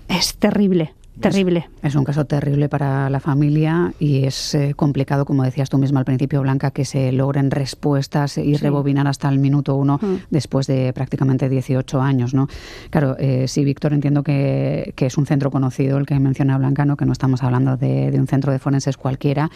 es 0.07 0.35
terrible. 0.37 0.93
Terrible. 1.19 1.69
Es, 1.81 1.95
un 1.95 2.03
caso 2.03 2.25
terrible 2.25 2.67
para 2.67 3.09
la 3.09 3.19
familia 3.19 3.93
y 3.99 4.25
es 4.25 4.53
eh, 4.53 4.73
complicado, 4.75 5.25
como 5.25 5.43
decías 5.43 5.69
tú 5.69 5.77
misma 5.77 5.99
al 5.99 6.05
principio, 6.05 6.41
Blanca, 6.41 6.71
que 6.71 6.83
se 6.83 7.11
logren 7.11 7.51
respuestas 7.51 8.37
y 8.37 8.55
rebobinar 8.57 9.07
hasta 9.07 9.29
el 9.29 9.39
minuto 9.39 9.75
uno 9.75 9.97
mm. 10.01 10.15
después 10.29 10.67
de 10.67 10.91
prácticamente 10.93 11.47
18 11.47 12.01
años, 12.01 12.33
¿no? 12.33 12.47
Claro, 12.89 13.15
eh, 13.17 13.47
sí, 13.47 13.63
Víctor, 13.63 13.93
entiendo 13.93 14.23
que, 14.23 14.93
es 14.95 15.17
un 15.17 15.27
centro 15.27 15.51
conocido 15.51 15.99
el 15.99 16.05
que 16.05 16.19
menciona 16.19 16.57
Blanca, 16.57 16.83
¿no? 16.83 16.97
Que 16.97 17.05
no 17.05 17.13
estamos 17.13 17.43
hablando 17.43 17.77
de, 17.77 18.11
un 18.15 18.27
centro 18.27 18.51
de 18.51 18.59
forenses 18.59 18.97
cualquiera. 18.97 19.51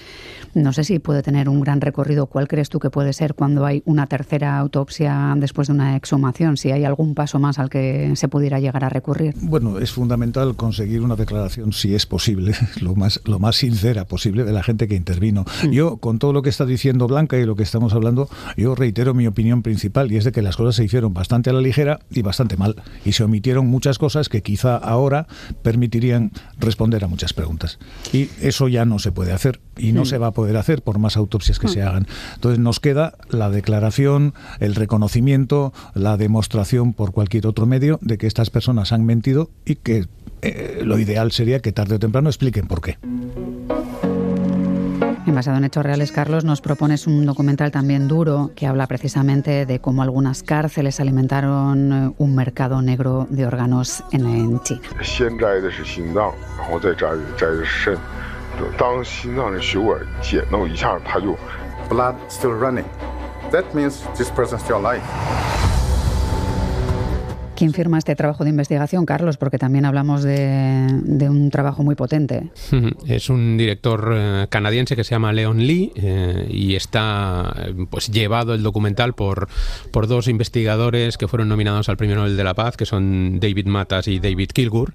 No 0.54 0.74
sé 0.74 0.84
si 0.84 1.00
puede 1.00 1.24
tener 1.24 1.50
un 1.50 1.60
gran 1.60 1.82
recorrido. 1.82 2.28
¿Cuál 2.28 2.48
crees 2.48 2.70
tú 2.70 2.80
que 2.80 2.92
puede 2.92 3.14
ser 3.14 3.34
cuando 3.34 3.66
hay 3.66 3.82
una 3.86 4.06
tercera 4.06 4.60
autopsia 4.60 5.34
después 5.38 5.68
de 5.68 5.74
una 5.74 5.96
exhumación? 5.96 6.56
Si 6.56 6.72
hay 6.72 6.86
algún 6.86 7.16
paso 7.16 7.40
más 7.40 7.58
al 7.58 7.70
que 7.70 8.12
se 8.16 8.28
pudiera 8.28 8.60
llegar 8.60 8.84
a 8.84 8.90
recurrir. 8.90 9.34
Bueno, 9.42 9.80
es 9.80 9.92
fundamental 9.92 10.56
conseguir 10.56 11.02
una 11.02 11.16
declaración 11.16 11.49
valoración, 11.50 11.74
si 11.74 11.96
es 11.96 12.06
posible, 12.06 12.54
lo 12.82 12.96
más, 12.96 13.22
lo 13.26 13.40
más 13.40 13.58
sincera 13.58 14.06
posible 14.06 14.44
de 14.44 14.54
la 14.54 14.64
gente 14.64 14.88
que 14.88 14.96
intervino. 14.96 15.46
Mm. 15.64 15.72
Yo, 15.72 15.98
con 15.98 16.20
todo 16.20 16.34
lo 16.34 16.42
que 16.42 16.50
está 16.50 16.66
diciendo 16.66 17.08
Blanca 17.08 17.38
y 17.38 17.46
lo 17.46 17.56
que 17.56 17.64
estamos 17.64 17.94
hablando, 17.94 18.30
yo 18.58 18.76
reitero 18.76 19.14
mi 19.14 19.28
opinión 19.28 19.62
principal 19.62 20.12
y 20.12 20.18
es 20.18 20.24
de 20.24 20.32
que 20.32 20.42
las 20.42 20.56
cosas 20.56 20.76
se 20.76 20.84
hicieron 20.84 21.14
bastante 21.14 21.50
a 21.50 21.54
la 21.54 21.62
ligera 21.62 22.00
y 22.12 22.22
bastante 22.22 22.58
mal. 22.58 22.76
Y 23.06 23.14
se 23.14 23.24
omitieron 23.24 23.68
muchas 23.68 23.98
cosas 23.98 24.30
que 24.30 24.42
quizá 24.42 24.78
ahora 24.78 25.28
permitirían 25.62 26.32
responder 26.58 27.04
a 27.04 27.08
muchas 27.08 27.34
preguntas. 27.34 27.80
Y 28.14 28.30
eso 28.42 28.68
ya 28.68 28.86
no 28.86 29.00
se 29.00 29.12
puede 29.12 29.32
hacer 29.32 29.60
y 29.78 29.92
no 29.94 30.04
mm. 30.04 30.06
se 30.06 30.18
va 30.18 30.28
a 30.28 30.32
poder 30.32 30.58
hacer 30.58 30.82
por 30.82 31.00
más 31.00 31.18
autopsias 31.18 31.60
que 31.60 31.68
mm. 31.68 31.72
se 31.72 31.82
hagan. 31.82 32.08
Entonces 32.36 32.60
nos 32.60 32.80
queda 32.80 33.16
la 33.30 33.50
declaración, 33.50 34.34
el 34.60 34.76
reconocimiento, 34.76 35.74
la 35.94 36.18
demostración 36.18 36.94
por 36.94 37.12
cualquier 37.12 37.48
otro 37.48 37.66
medio 37.66 38.00
de 38.02 38.18
que 38.18 38.28
estas 38.28 38.50
personas 38.50 38.92
han 38.92 39.06
mentido 39.06 39.50
y 39.66 39.76
que 39.76 40.08
eh, 40.42 40.82
lo 40.84 40.98
ideal 41.00 41.32
sería 41.32 41.60
que 41.60 41.72
tarde 41.72 41.96
o 41.96 42.00
temprano 42.00 42.30
expliquen 42.30 42.68
por 42.68 42.82
qué. 42.82 42.98
En 45.30 45.36
basado 45.36 45.58
en 45.58 45.64
hechos 45.64 45.84
reales, 45.84 46.12
Carlos, 46.12 46.44
nos 46.44 46.60
propones 46.60 47.06
un 47.06 47.24
documental 47.24 47.70
también 47.70 48.08
duro 48.08 48.52
que 48.56 48.66
habla 48.66 48.88
precisamente 48.88 49.68
de 49.68 49.80
cómo 49.80 50.02
algunas 50.02 50.42
cárceles 50.42 51.00
alimentaron 51.00 51.94
eh, 51.94 52.14
un 52.18 52.34
mercado 52.34 52.82
negro 52.82 53.28
de 53.30 53.46
órganos 53.46 54.04
en, 54.12 54.26
en 54.26 54.60
China. 54.64 54.82
Blood 61.90 62.16
still 62.28 62.54
running. 62.54 62.86
That 63.52 63.74
means 63.74 64.04
this 64.16 64.30
person 64.30 64.60
still 64.60 64.78
alive. 64.78 65.02
¿Quién 67.60 67.74
firma 67.74 67.98
este 67.98 68.16
trabajo 68.16 68.46
de 68.46 68.52
investigación, 68.52 69.06
Carlos? 69.06 69.36
Porque 69.36 69.58
también 69.58 69.84
hablamos 69.84 70.24
de, 70.24 71.28
un 71.30 71.50
trabajo 71.52 71.84
muy 71.84 71.96
potente. 71.96 72.52
Es 73.06 73.30
un 73.30 73.58
director 73.58 74.14
eh, 74.16 74.48
canadiense 74.50 74.96
que 74.96 75.04
se 75.04 75.12
llama 75.12 75.34
Leon 75.34 75.58
Lee 75.58 75.92
eh, 75.96 76.48
y 76.50 76.76
está 76.76 77.54
pues 77.90 78.12
llevado 78.12 78.54
el 78.54 78.64
documental 78.64 79.14
por, 79.14 79.50
por 79.92 80.08
dos 80.08 80.30
investigadores 80.30 81.18
que 81.18 81.28
fueron 81.28 81.50
nominados 81.50 81.90
al 81.90 81.98
Premio 81.98 82.16
Nobel 82.16 82.38
de 82.38 82.44
la 82.46 82.54
Paz, 82.54 82.78
que 82.78 82.86
son 82.86 83.42
David 83.42 83.66
Matas 83.66 84.08
y 84.08 84.20
David 84.20 84.52
Kilgour. 84.54 84.94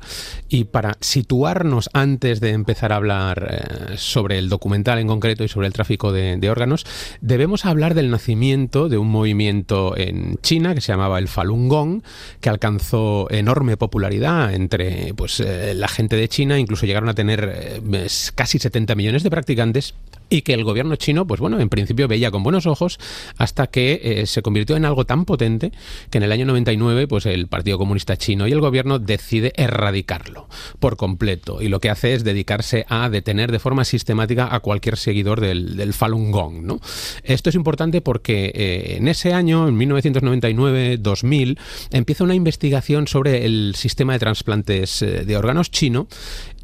Y 0.48 0.64
para 0.64 0.96
situarnos 1.00 1.90
antes 1.92 2.40
de 2.40 2.53
empezar 2.53 2.94
a 2.94 2.96
hablar 2.96 3.46
eh, 3.90 3.96
sobre 3.98 4.38
el 4.38 4.48
documental 4.48 4.98
en 4.98 5.09
concreto 5.09 5.44
y 5.44 5.48
sobre 5.48 5.66
el 5.66 5.74
tráfico 5.74 6.12
de, 6.12 6.38
de 6.38 6.50
órganos, 6.50 6.87
debemos 7.20 7.66
hablar 7.66 7.92
del 7.92 8.11
nacimiento 8.11 8.88
de 8.88 8.96
un 8.96 9.11
movimiento 9.11 9.98
en 9.98 10.37
China 10.40 10.74
que 10.74 10.81
se 10.81 10.92
llamaba 10.92 11.18
el 11.18 11.29
Falun 11.29 11.68
Gong, 11.68 12.03
que 12.40 12.53
alcanzó 12.54 13.30
enorme 13.30 13.76
popularidad 13.76 14.54
entre 14.54 15.12
pues, 15.14 15.40
eh, 15.40 15.74
la 15.74 15.88
gente 15.88 16.16
de 16.16 16.28
China, 16.28 16.58
incluso 16.58 16.86
llegaron 16.86 17.08
a 17.08 17.14
tener 17.14 17.52
eh, 17.54 18.06
casi 18.34 18.58
70 18.58 18.94
millones 18.94 19.22
de 19.22 19.30
practicantes 19.30 19.94
y 20.28 20.42
que 20.42 20.54
el 20.54 20.64
gobierno 20.64 20.96
chino, 20.96 21.26
pues 21.26 21.40
bueno, 21.40 21.60
en 21.60 21.68
principio 21.68 22.08
veía 22.08 22.30
con 22.30 22.42
buenos 22.42 22.66
ojos 22.66 22.98
hasta 23.37 23.66
que 23.66 24.00
eh, 24.02 24.26
se 24.26 24.42
convirtió 24.42 24.76
en 24.76 24.84
algo 24.84 25.04
tan 25.04 25.24
potente 25.24 25.72
que 26.10 26.18
en 26.18 26.24
el 26.24 26.32
año 26.32 26.46
99, 26.46 27.06
pues 27.08 27.26
el 27.26 27.46
Partido 27.46 27.78
Comunista 27.78 28.16
Chino 28.16 28.46
y 28.46 28.52
el 28.52 28.60
gobierno 28.60 28.98
decide 28.98 29.52
erradicarlo 29.56 30.48
por 30.80 30.96
completo 30.96 31.62
y 31.62 31.68
lo 31.68 31.80
que 31.80 31.90
hace 31.90 32.14
es 32.14 32.24
dedicarse 32.24 32.87
a 32.88 33.08
detener 33.08 33.52
de 33.52 33.58
forma 33.58 33.84
sistemática 33.84 34.54
a 34.54 34.60
cualquier 34.60 34.96
seguidor 34.96 35.40
del, 35.40 35.92
Falun 35.92 36.32
Gong. 36.32 36.80
Esto 37.22 37.50
es 37.50 37.54
importante 37.54 38.00
porque 38.00 38.96
en 38.96 39.08
ese 39.08 39.32
año, 39.32 39.68
en 39.68 39.78
1999-2000, 39.78 41.58
empieza 41.92 42.24
una 42.24 42.34
investigación 42.34 43.06
sobre 43.06 43.44
el 43.44 43.74
sistema 43.76 44.14
de 44.14 44.18
trasplantes 44.18 45.02
eh, 45.02 45.24
de 45.24 45.37
órganos 45.37 45.70
chino 45.70 46.08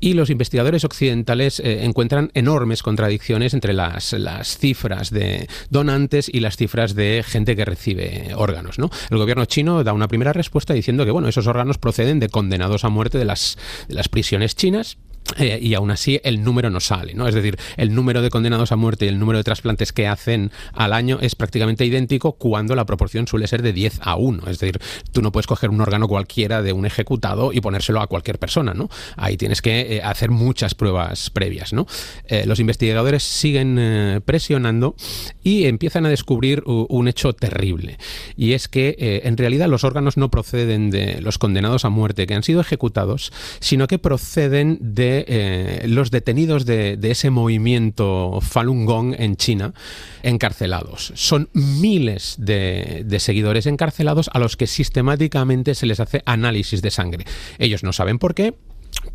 y 0.00 0.14
los 0.14 0.30
investigadores 0.30 0.84
occidentales 0.84 1.60
eh, 1.60 1.84
encuentran 1.84 2.30
enormes 2.34 2.82
contradicciones 2.82 3.54
entre 3.54 3.74
las, 3.74 4.12
las, 4.14 4.58
cifras 4.58 5.10
de 5.10 5.48
donantes 5.68 6.30
y 6.32 6.40
las 6.40 6.56
cifras 6.56 6.94
de 6.94 7.22
gente 7.26 7.54
que 7.54 7.64
recibe 7.64 8.32
órganos. 8.34 8.78
¿no? 8.78 8.90
El 9.10 9.18
gobierno 9.18 9.44
chino 9.44 9.84
da 9.84 9.92
una 9.92 10.08
primera 10.08 10.32
respuesta 10.32 10.74
diciendo 10.74 11.04
que 11.04 11.10
bueno, 11.10 11.28
esos 11.28 11.46
órganos 11.46 11.78
proceden 11.78 12.18
de 12.18 12.28
condenados 12.28 12.84
a 12.84 12.88
muerte 12.88 13.18
de 13.18 13.24
las, 13.24 13.58
de 13.88 13.94
las 13.94 14.08
prisiones 14.08 14.56
chinas 14.56 14.98
eh, 15.38 15.58
y 15.60 15.74
aún 15.74 15.90
así 15.90 16.20
el 16.24 16.42
número 16.42 16.70
no 16.70 16.80
sale, 16.80 17.14
¿no? 17.14 17.28
Es 17.28 17.34
decir, 17.34 17.58
el 17.76 17.94
número 17.94 18.22
de 18.22 18.30
condenados 18.30 18.72
a 18.72 18.76
muerte 18.76 19.04
y 19.04 19.08
el 19.08 19.18
número 19.18 19.38
de 19.38 19.44
trasplantes 19.44 19.92
que 19.92 20.06
hacen 20.06 20.50
al 20.72 20.92
año 20.92 21.18
es 21.20 21.34
prácticamente 21.34 21.84
idéntico 21.84 22.32
cuando 22.32 22.74
la 22.74 22.84
proporción 22.84 23.26
suele 23.26 23.46
ser 23.46 23.62
de 23.62 23.72
10 23.72 24.00
a 24.02 24.16
1. 24.16 24.42
Es 24.48 24.58
decir, 24.58 24.80
tú 25.12 25.22
no 25.22 25.32
puedes 25.32 25.46
coger 25.46 25.70
un 25.70 25.80
órgano 25.80 26.08
cualquiera 26.08 26.62
de 26.62 26.72
un 26.72 26.86
ejecutado 26.86 27.52
y 27.52 27.60
ponérselo 27.60 28.00
a 28.00 28.06
cualquier 28.06 28.38
persona, 28.38 28.74
¿no? 28.74 28.88
Ahí 29.16 29.36
tienes 29.36 29.62
que 29.62 29.96
eh, 29.96 30.02
hacer 30.02 30.30
muchas 30.30 30.74
pruebas 30.74 31.30
previas, 31.30 31.72
¿no? 31.72 31.86
Eh, 32.26 32.44
los 32.46 32.60
investigadores 32.60 33.22
siguen 33.22 34.22
presionando 34.24 34.94
y 35.42 35.66
empiezan 35.66 36.06
a 36.06 36.08
descubrir 36.08 36.62
un 36.66 37.08
hecho 37.08 37.32
terrible. 37.32 37.98
Y 38.36 38.52
es 38.52 38.68
que 38.68 39.20
en 39.24 39.36
realidad 39.36 39.68
los 39.68 39.84
órganos 39.84 40.16
no 40.16 40.30
proceden 40.30 40.90
de 40.90 41.20
los 41.20 41.38
condenados 41.38 41.84
a 41.84 41.88
muerte 41.90 42.26
que 42.26 42.34
han 42.34 42.42
sido 42.42 42.60
ejecutados, 42.60 43.32
sino 43.60 43.86
que 43.86 43.98
proceden 43.98 44.78
de 44.80 45.19
eh, 45.28 45.84
los 45.88 46.10
detenidos 46.10 46.66
de, 46.66 46.98
ese 47.02 47.30
movimiento 47.30 48.40
Falun 48.40 48.86
Gong 48.86 49.14
en 49.18 49.36
China 49.36 49.74
encarcelados. 50.22 51.12
Son 51.14 51.48
miles 51.52 52.36
de, 52.38 53.04
seguidores 53.18 53.66
encarcelados 53.66 54.30
a 54.32 54.38
los 54.38 54.56
que 54.56 54.66
sistemáticamente 54.66 55.74
se 55.74 55.86
les 55.86 56.00
hace 56.00 56.22
análisis 56.26 56.82
de 56.82 56.90
sangre. 56.90 57.24
Ellos 57.58 57.82
no 57.82 57.92
saben 57.92 58.18
por 58.18 58.34
qué, 58.34 58.54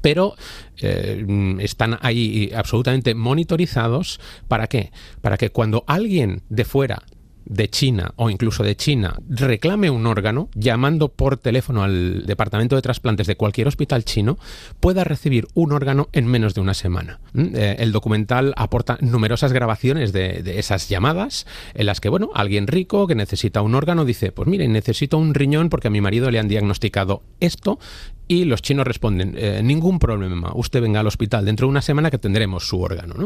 pero 0.02 0.36
eh, 0.82 1.26
están 1.60 1.98
ahí 2.02 2.52
absolutamente 2.56 3.16
monitorizados. 3.16 4.20
¿Para 4.48 4.68
qué? 4.68 4.92
Para 5.22 5.38
que 5.38 5.50
cuando 5.50 5.84
alguien 5.88 6.42
de 6.50 6.66
fuera 6.66 7.04
de 7.46 7.70
China 7.70 8.14
o 8.16 8.30
incluso 8.30 8.64
de 8.64 8.76
China 8.76 9.20
reclame 9.30 9.90
un 9.90 10.06
órgano, 10.08 10.50
llamando 10.56 11.10
por 11.10 11.38
teléfono 11.38 11.84
al 11.84 12.26
departamento 12.26 12.76
de 12.76 12.82
trasplantes 12.82 13.28
de 13.28 13.36
cualquier 13.36 13.68
hospital 13.68 14.04
chino, 14.04 14.38
pueda 14.80 15.04
recibir 15.04 15.48
un 15.54 15.72
órgano 15.72 16.10
en 16.12 16.28
menos 16.28 16.54
de 16.54 16.62
una 16.62 16.74
semana. 16.74 17.20
¿Mm? 17.34 17.56
Eh, 17.56 17.76
el 17.80 17.92
documental 17.92 18.54
aporta 18.58 18.98
numerosas 19.02 19.54
grabaciones 19.54 20.14
de, 20.14 20.44
esas 20.58 20.90
llamadas 20.90 21.46
en 21.74 21.86
las 21.86 22.02
que, 22.02 22.10
bueno, 22.10 22.32
alguien 22.34 22.68
rico 22.68 23.08
que 23.08 23.16
necesita 23.16 23.62
un 23.62 23.76
órgano 23.76 24.06
dice, 24.06 24.32
pues 24.32 24.48
mire, 24.48 24.68
necesito 24.68 25.18
un 25.18 25.34
riñón 25.34 25.70
porque 25.70 25.88
a 25.88 25.92
mi 25.92 26.02
marido 26.02 26.32
le 26.32 26.40
han 26.40 26.48
diagnosticado 26.48 27.22
esto 27.40 27.80
y 28.28 28.46
los 28.46 28.62
chinos 28.62 28.88
responden, 28.88 29.36
eh, 29.38 29.62
ningún 29.64 30.00
problema, 30.00 30.52
usted 30.56 30.82
venga 30.82 31.00
al 31.00 31.08
hospital 31.08 31.46
dentro 31.46 31.68
de 31.68 31.72
una 31.72 31.82
semana 31.82 32.10
que 32.10 32.18
tendremos 32.18 32.68
su 32.68 32.82
órgano. 32.82 33.14
¿no? 33.16 33.26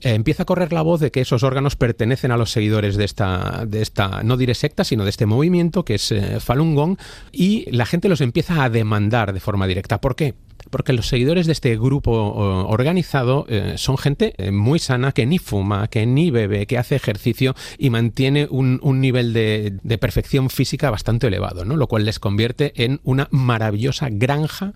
Eh, 0.00 0.14
empieza 0.14 0.42
a 0.42 0.46
correr 0.46 0.72
la 0.72 0.82
voz 0.82 1.00
de 1.00 1.10
que 1.10 1.20
esos 1.20 1.42
órganos 1.42 1.76
pertenecen 1.76 2.30
a 2.32 2.36
los 2.36 2.50
seguidores 2.50 2.96
de 2.96 3.04
esta, 3.04 3.64
de 3.66 3.82
esta 3.82 4.22
no 4.22 4.36
diré 4.36 4.54
secta, 4.54 4.84
sino 4.84 5.04
de 5.04 5.10
este 5.10 5.26
movimiento 5.26 5.84
que 5.84 5.94
es 5.94 6.12
eh, 6.12 6.40
Falun 6.40 6.74
Gong, 6.74 6.98
y 7.32 7.70
la 7.70 7.86
gente 7.86 8.08
los 8.08 8.20
empieza 8.20 8.62
a 8.62 8.70
demandar 8.70 9.32
de 9.32 9.40
forma 9.40 9.66
directa. 9.66 10.00
¿Por 10.00 10.16
qué? 10.16 10.34
Porque 10.76 10.92
los 10.92 11.08
seguidores 11.08 11.46
de 11.46 11.52
este 11.52 11.74
grupo 11.78 12.12
organizado 12.12 13.46
eh, 13.48 13.76
son 13.78 13.96
gente 13.96 14.34
eh, 14.36 14.50
muy 14.50 14.78
sana, 14.78 15.12
que 15.12 15.24
ni 15.24 15.38
fuma, 15.38 15.88
que 15.88 16.04
ni 16.04 16.30
bebe, 16.30 16.66
que 16.66 16.76
hace 16.76 16.96
ejercicio 16.96 17.54
y 17.78 17.88
mantiene 17.88 18.46
un, 18.50 18.78
nivel 19.00 19.32
de, 19.32 19.98
perfección 19.98 20.50
física 20.50 20.90
bastante 20.90 21.28
elevado, 21.28 21.64
¿no? 21.64 21.76
lo 21.76 21.86
cual 21.86 22.04
les 22.04 22.18
convierte 22.18 22.74
en 22.76 23.00
una 23.04 23.26
maravillosa 23.30 24.08
granja 24.10 24.74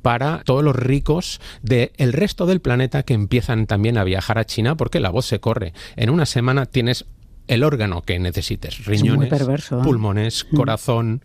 para 0.00 0.40
todos 0.46 0.64
los 0.64 0.74
ricos 0.74 1.38
del 1.60 2.14
resto 2.14 2.46
del 2.46 2.62
planeta 2.62 3.02
que 3.02 3.12
empiezan 3.12 3.66
también 3.66 3.98
a 3.98 4.04
viajar 4.04 4.38
a 4.38 4.46
China 4.46 4.74
porque 4.74 5.00
la 5.00 5.10
voz 5.10 5.26
se 5.26 5.38
corre. 5.38 5.74
En 5.96 6.08
una 6.08 6.24
semana 6.24 6.64
tienes 6.64 7.04
el 7.46 7.62
órgano 7.62 8.00
que 8.00 8.18
necesites, 8.18 8.86
riñones, 8.86 9.30
¿eh? 9.30 9.76
pulmones, 9.84 10.46
mm. 10.50 10.56
corazón, 10.56 11.22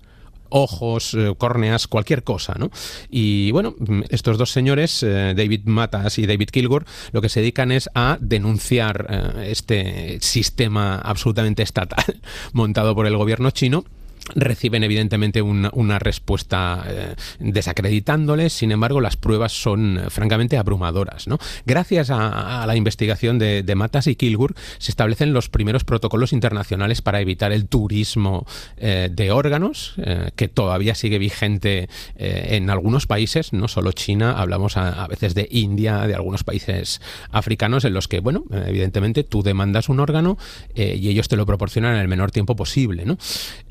ojos, 0.50 1.14
eh, 1.14 1.34
córneas, 1.38 1.88
cualquier 1.88 2.24
cosa, 2.24 2.56
¿no? 2.58 2.72
Y 3.10 3.52
bueno, 3.52 3.76
estos 4.10 4.38
dos 4.38 4.52
señores, 4.52 5.04
eh, 5.04 5.34
David 5.36 5.62
Matas 5.66 6.18
y 6.20 6.26
David 6.26 6.50
Kilgore, 6.50 6.86
lo 7.12 7.22
que 7.22 7.30
se 7.30 7.42
dedican 7.42 7.72
es 7.72 7.90
a 7.96 8.18
denunciar 8.22 9.08
eh, 9.10 9.52
este 9.52 10.20
sistema 10.22 10.98
absolutamente 10.98 11.64
estatal 11.64 12.22
montado 12.54 12.96
por 12.96 13.08
el 13.08 13.18
gobierno 13.18 13.52
chino 13.52 13.86
reciben 14.36 14.84
evidentemente 14.84 15.42
una, 15.42 16.00
respuesta 16.00 16.84
eh, 16.88 17.16
desacreditándoles, 17.40 18.54
sin 18.54 18.72
embargo 18.72 19.02
las 19.02 19.18
pruebas 19.18 19.52
son 19.52 19.98
eh, 19.98 20.10
francamente 20.10 20.58
abrumadoras. 20.58 21.28
¿no? 21.28 21.40
Gracias 21.66 22.10
a, 22.12 22.66
la 22.68 22.76
investigación 22.76 23.40
de, 23.40 23.64
Matas 23.78 24.08
y 24.08 24.16
Kilgur 24.16 24.56
se 24.80 24.92
establecen 24.92 25.34
los 25.34 25.50
primeros 25.50 25.84
protocolos 25.84 26.34
internacionales 26.34 27.04
para 27.04 27.22
evitar 27.22 27.52
el 27.52 27.68
turismo 27.68 28.48
eh, 28.78 29.10
de 29.12 29.32
órganos, 29.32 29.96
que 30.36 30.48
todavía 30.48 30.96
sigue 30.96 31.20
vigente 31.20 31.90
en 32.16 32.70
algunos 32.70 33.06
países, 33.06 33.54
no 33.54 33.68
solo 33.68 33.92
China, 33.92 34.32
hablamos 34.32 34.78
a, 34.78 35.06
veces 35.08 35.36
de 35.36 35.48
India, 35.52 36.08
de 36.08 36.16
algunos 36.16 36.44
países 36.44 37.02
africanos 37.30 37.86
en 37.86 37.94
los 37.94 38.08
que, 38.08 38.20
bueno, 38.20 38.46
evidentemente 38.52 39.24
tú 39.24 39.44
demandas 39.44 39.90
un 39.90 40.00
órgano 40.00 40.38
y 40.76 41.10
ellos 41.10 41.28
te 41.28 41.36
lo 41.36 41.46
proporcionan 41.46 41.96
en 41.96 42.02
el 42.02 42.08
menor 42.08 42.32
tiempo 42.32 42.56
posible. 42.56 43.06
¿no? 43.06 43.18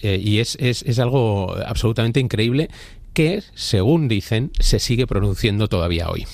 y 0.03 0.39
es, 0.59 0.99
algo 0.99 1.55
absolutamente 1.67 2.21
increíble 2.21 2.69
que, 3.13 3.43
según 3.55 4.09
dicen, 4.09 4.51
se 4.59 4.79
sigue 4.79 5.07
produciendo 5.07 5.69
todavía 5.69 6.09
hoy. 6.09 6.27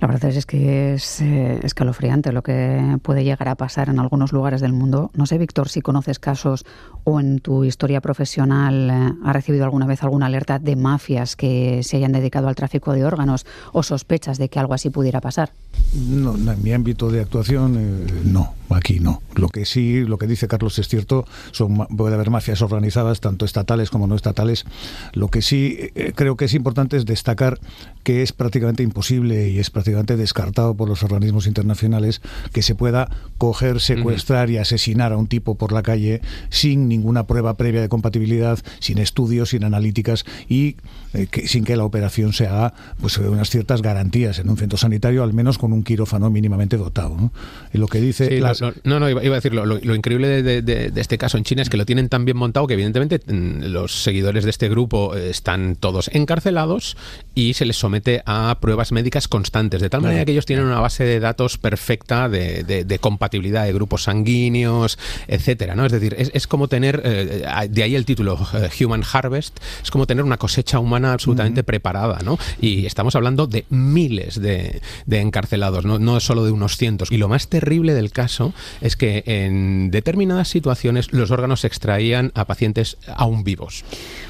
La 0.00 0.08
verdad 0.08 0.30
es 0.30 0.44
que 0.44 0.94
es 0.94 1.20
eh, 1.20 1.60
escalofriante 1.62 2.32
lo 2.32 2.42
que 2.42 2.98
puede 3.02 3.24
llegar 3.24 3.48
a 3.48 3.54
pasar 3.54 3.88
en 3.88 3.98
algunos 3.98 4.32
lugares 4.32 4.60
del 4.60 4.72
mundo. 4.72 5.10
No 5.14 5.24
sé, 5.24 5.38
Víctor, 5.38 5.68
si 5.68 5.80
conoces 5.80 6.18
casos 6.18 6.66
o 7.04 7.20
en 7.20 7.38
tu 7.38 7.64
historia 7.64 8.00
profesional 8.00 8.90
eh, 8.90 9.12
ha 9.24 9.32
recibido 9.32 9.64
alguna 9.64 9.86
vez 9.86 10.02
alguna 10.02 10.26
alerta 10.26 10.58
de 10.58 10.76
mafias 10.76 11.36
que 11.36 11.82
se 11.82 11.96
hayan 11.96 12.12
dedicado 12.12 12.48
al 12.48 12.54
tráfico 12.54 12.92
de 12.92 13.04
órganos 13.04 13.46
o 13.72 13.82
sospechas 13.82 14.36
de 14.36 14.48
que 14.48 14.58
algo 14.58 14.74
así 14.74 14.90
pudiera 14.90 15.20
pasar. 15.20 15.52
No, 15.94 16.34
en 16.34 16.62
mi 16.62 16.72
ámbito 16.72 17.10
de 17.10 17.20
actuación, 17.20 17.76
eh, 17.78 18.22
no, 18.24 18.54
aquí 18.70 18.98
no. 19.00 19.22
Lo 19.34 19.48
que 19.48 19.64
sí, 19.64 20.00
lo 20.00 20.18
que 20.18 20.26
dice 20.26 20.48
Carlos 20.48 20.78
es 20.78 20.88
cierto, 20.88 21.24
son, 21.52 21.86
puede 21.96 22.14
haber 22.14 22.30
mafias 22.30 22.62
organizadas, 22.62 23.20
tanto 23.20 23.44
estatales 23.44 23.90
como 23.90 24.06
no 24.06 24.16
estatales. 24.16 24.64
Lo 25.12 25.28
que 25.28 25.42
sí 25.42 25.90
creo 26.14 26.36
que 26.36 26.46
es 26.46 26.54
importante 26.54 26.96
es 26.96 27.06
destacar 27.06 27.60
que 28.02 28.22
es 28.22 28.32
prácticamente 28.32 28.82
imposible 28.82 29.48
y 29.48 29.58
es 29.58 29.70
prácticamente 29.70 30.16
descartado 30.16 30.74
por 30.74 30.88
los 30.88 31.02
organismos 31.02 31.46
internacionales 31.46 32.20
que 32.52 32.62
se 32.62 32.74
pueda 32.74 33.08
coger, 33.38 33.80
secuestrar 33.80 34.50
y 34.50 34.58
asesinar 34.58 35.12
a 35.12 35.16
un 35.16 35.26
tipo 35.26 35.54
por 35.56 35.72
la 35.72 35.82
calle 35.82 36.20
sin 36.50 36.88
ninguna 36.88 37.26
prueba 37.26 37.56
previa 37.56 37.80
de 37.80 37.88
compatibilidad, 37.88 38.58
sin 38.80 38.98
estudios, 38.98 39.50
sin 39.50 39.64
analíticas 39.64 40.24
y 40.48 40.76
eh, 41.14 41.28
sin 41.46 41.64
que 41.64 41.76
la 41.76 41.84
operación 41.84 42.32
se 42.32 42.46
haga 42.46 42.74
pues 43.00 43.16
unas 43.18 43.48
ciertas 43.48 43.82
garantías 43.82 44.38
en 44.38 44.50
un 44.50 44.56
centro 44.56 44.76
sanitario, 44.76 45.22
al 45.22 45.32
menos 45.32 45.58
con 45.64 45.72
un 45.72 45.82
quirófano 45.82 46.28
mínimamente 46.28 46.76
dotado. 46.76 47.16
¿no? 47.16 47.32
Y 47.72 47.78
lo 47.78 47.88
que 47.88 47.98
dice... 47.98 48.38
no, 48.84 49.00
no, 49.00 49.08
iba, 49.08 49.20
a 49.20 49.34
decir, 49.34 49.54
lo, 49.54 49.94
increíble 49.94 50.42
de, 50.42 50.92
este 50.94 51.16
caso 51.16 51.38
en 51.38 51.44
China 51.44 51.62
es 51.62 51.70
que 51.70 51.78
lo 51.78 51.86
tienen 51.86 52.10
tan 52.10 52.26
bien 52.26 52.36
montado 52.36 52.66
que 52.66 52.74
evidentemente 52.74 53.18
mm, 53.26 53.72
los 53.72 54.02
seguidores 54.02 54.44
de 54.44 54.50
este 54.50 54.68
grupo 54.68 55.16
eh, 55.16 55.30
están 55.30 55.76
todos 55.76 56.10
encarcelados 56.12 56.98
y 57.34 57.54
se 57.54 57.64
les 57.64 57.78
somete 57.78 58.22
a 58.26 58.58
pruebas 58.60 58.92
médicas 58.92 59.26
constantes, 59.26 59.80
de 59.80 59.88
tal 59.88 60.02
manera 60.02 60.26
que 60.26 60.32
ellos 60.32 60.44
tienen 60.44 60.66
una 60.66 60.80
base 60.80 61.04
de 61.04 61.18
datos 61.18 61.56
perfecta 61.56 62.28
de, 62.28 62.98
compatibilidad 63.00 63.64
de 63.64 63.72
grupos 63.72 64.02
sanguíneos, 64.02 64.98
etcétera, 65.28 65.74
¿no? 65.74 65.86
Es 65.86 65.92
decir, 65.92 66.14
es, 66.18 66.46
como 66.46 66.68
tener, 66.68 67.00
eh, 67.04 67.68
de 67.70 67.82
ahí 67.82 67.94
el 67.94 68.04
título 68.04 68.38
Human 68.78 69.02
Harvest, 69.10 69.58
es 69.82 69.90
como 69.90 70.06
tener 70.06 70.24
una 70.24 70.36
cosecha 70.36 70.78
humana 70.78 71.14
absolutamente 71.14 71.64
preparada, 71.64 72.18
¿no? 72.22 72.38
Y 72.60 72.84
estamos 72.84 73.16
hablando 73.16 73.46
de 73.46 73.64
miles 73.70 74.40
de, 74.40 74.80
encarcelados, 75.08 75.53
¿no? 75.84 75.98
no 75.98 76.20
solo 76.20 76.44
de 76.44 76.52
unos 76.52 76.76
cientos. 76.76 77.10
Y 77.10 77.16
lo 77.16 77.28
más 77.28 77.48
terrible 77.48 77.94
del 77.94 78.10
caso 78.10 78.52
es 78.80 78.96
que 78.96 79.22
en 79.26 79.90
determinadas 79.90 80.48
situaciones 80.48 81.12
los 81.12 81.30
órganos 81.30 81.60
se 81.60 81.66
extraían 81.66 82.32
a 82.34 82.44
pacientes 82.44 82.98
aún 83.16 83.44
vivos. 83.44 83.84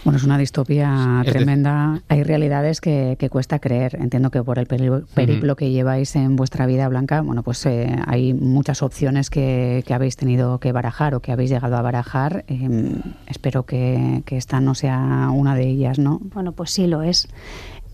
Bueno, 0.04 0.18
es 0.18 0.24
una 0.24 0.38
distopía 0.38 1.22
tremenda. 1.24 2.02
Hay 2.08 2.22
realidades 2.22 2.80
que, 2.80 3.16
cuesta 3.30 3.58
creer. 3.58 3.96
Entiendo 4.00 4.30
que 4.30 4.42
por 4.42 4.58
el 4.58 4.66
periplo 4.66 5.56
que 5.56 5.70
lleváis 5.70 6.14
en 6.14 6.36
vuestra 6.36 6.66
vida, 6.66 6.88
Blanca, 6.88 7.22
bueno, 7.22 7.42
pues 7.42 7.64
eh, 7.66 7.96
hay 8.06 8.34
muchas 8.34 8.82
opciones 8.82 9.30
que, 9.30 9.82
habéis 9.94 10.16
tenido 10.16 10.58
que 10.58 10.72
barajar 10.72 11.14
o 11.14 11.20
que 11.20 11.32
habéis 11.32 11.50
llegado 11.50 11.76
a 11.76 11.82
barajar. 11.82 12.44
Em, 12.48 13.00
espero 13.26 13.64
que, 13.64 14.22
que 14.26 14.36
esta 14.36 14.60
no 14.60 14.74
sea 14.74 15.30
una 15.32 15.54
de 15.54 15.68
ellas, 15.68 15.98
¿no? 15.98 16.20
Bueno, 16.34 16.52
pues 16.52 16.70
sí 16.70 16.86
lo 16.86 17.02
es. 17.02 17.28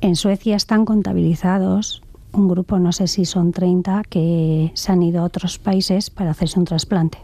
En 0.01 0.16
Suecia 0.16 0.57
están 0.57 0.87
contabilizados 0.87 2.03
un 2.33 2.49
grupo, 2.49 2.79
no 2.79 2.93
sé 2.93 3.07
si 3.07 3.25
son 3.25 3.53
30, 3.53 4.03
que 4.09 4.71
se 4.75 4.93
han 4.93 5.03
ido 5.03 5.23
a 5.23 5.25
otros 5.25 5.59
países 5.59 6.11
para 6.11 6.31
hacerse 6.31 6.59
un 6.59 6.64
trasplante. 6.64 7.19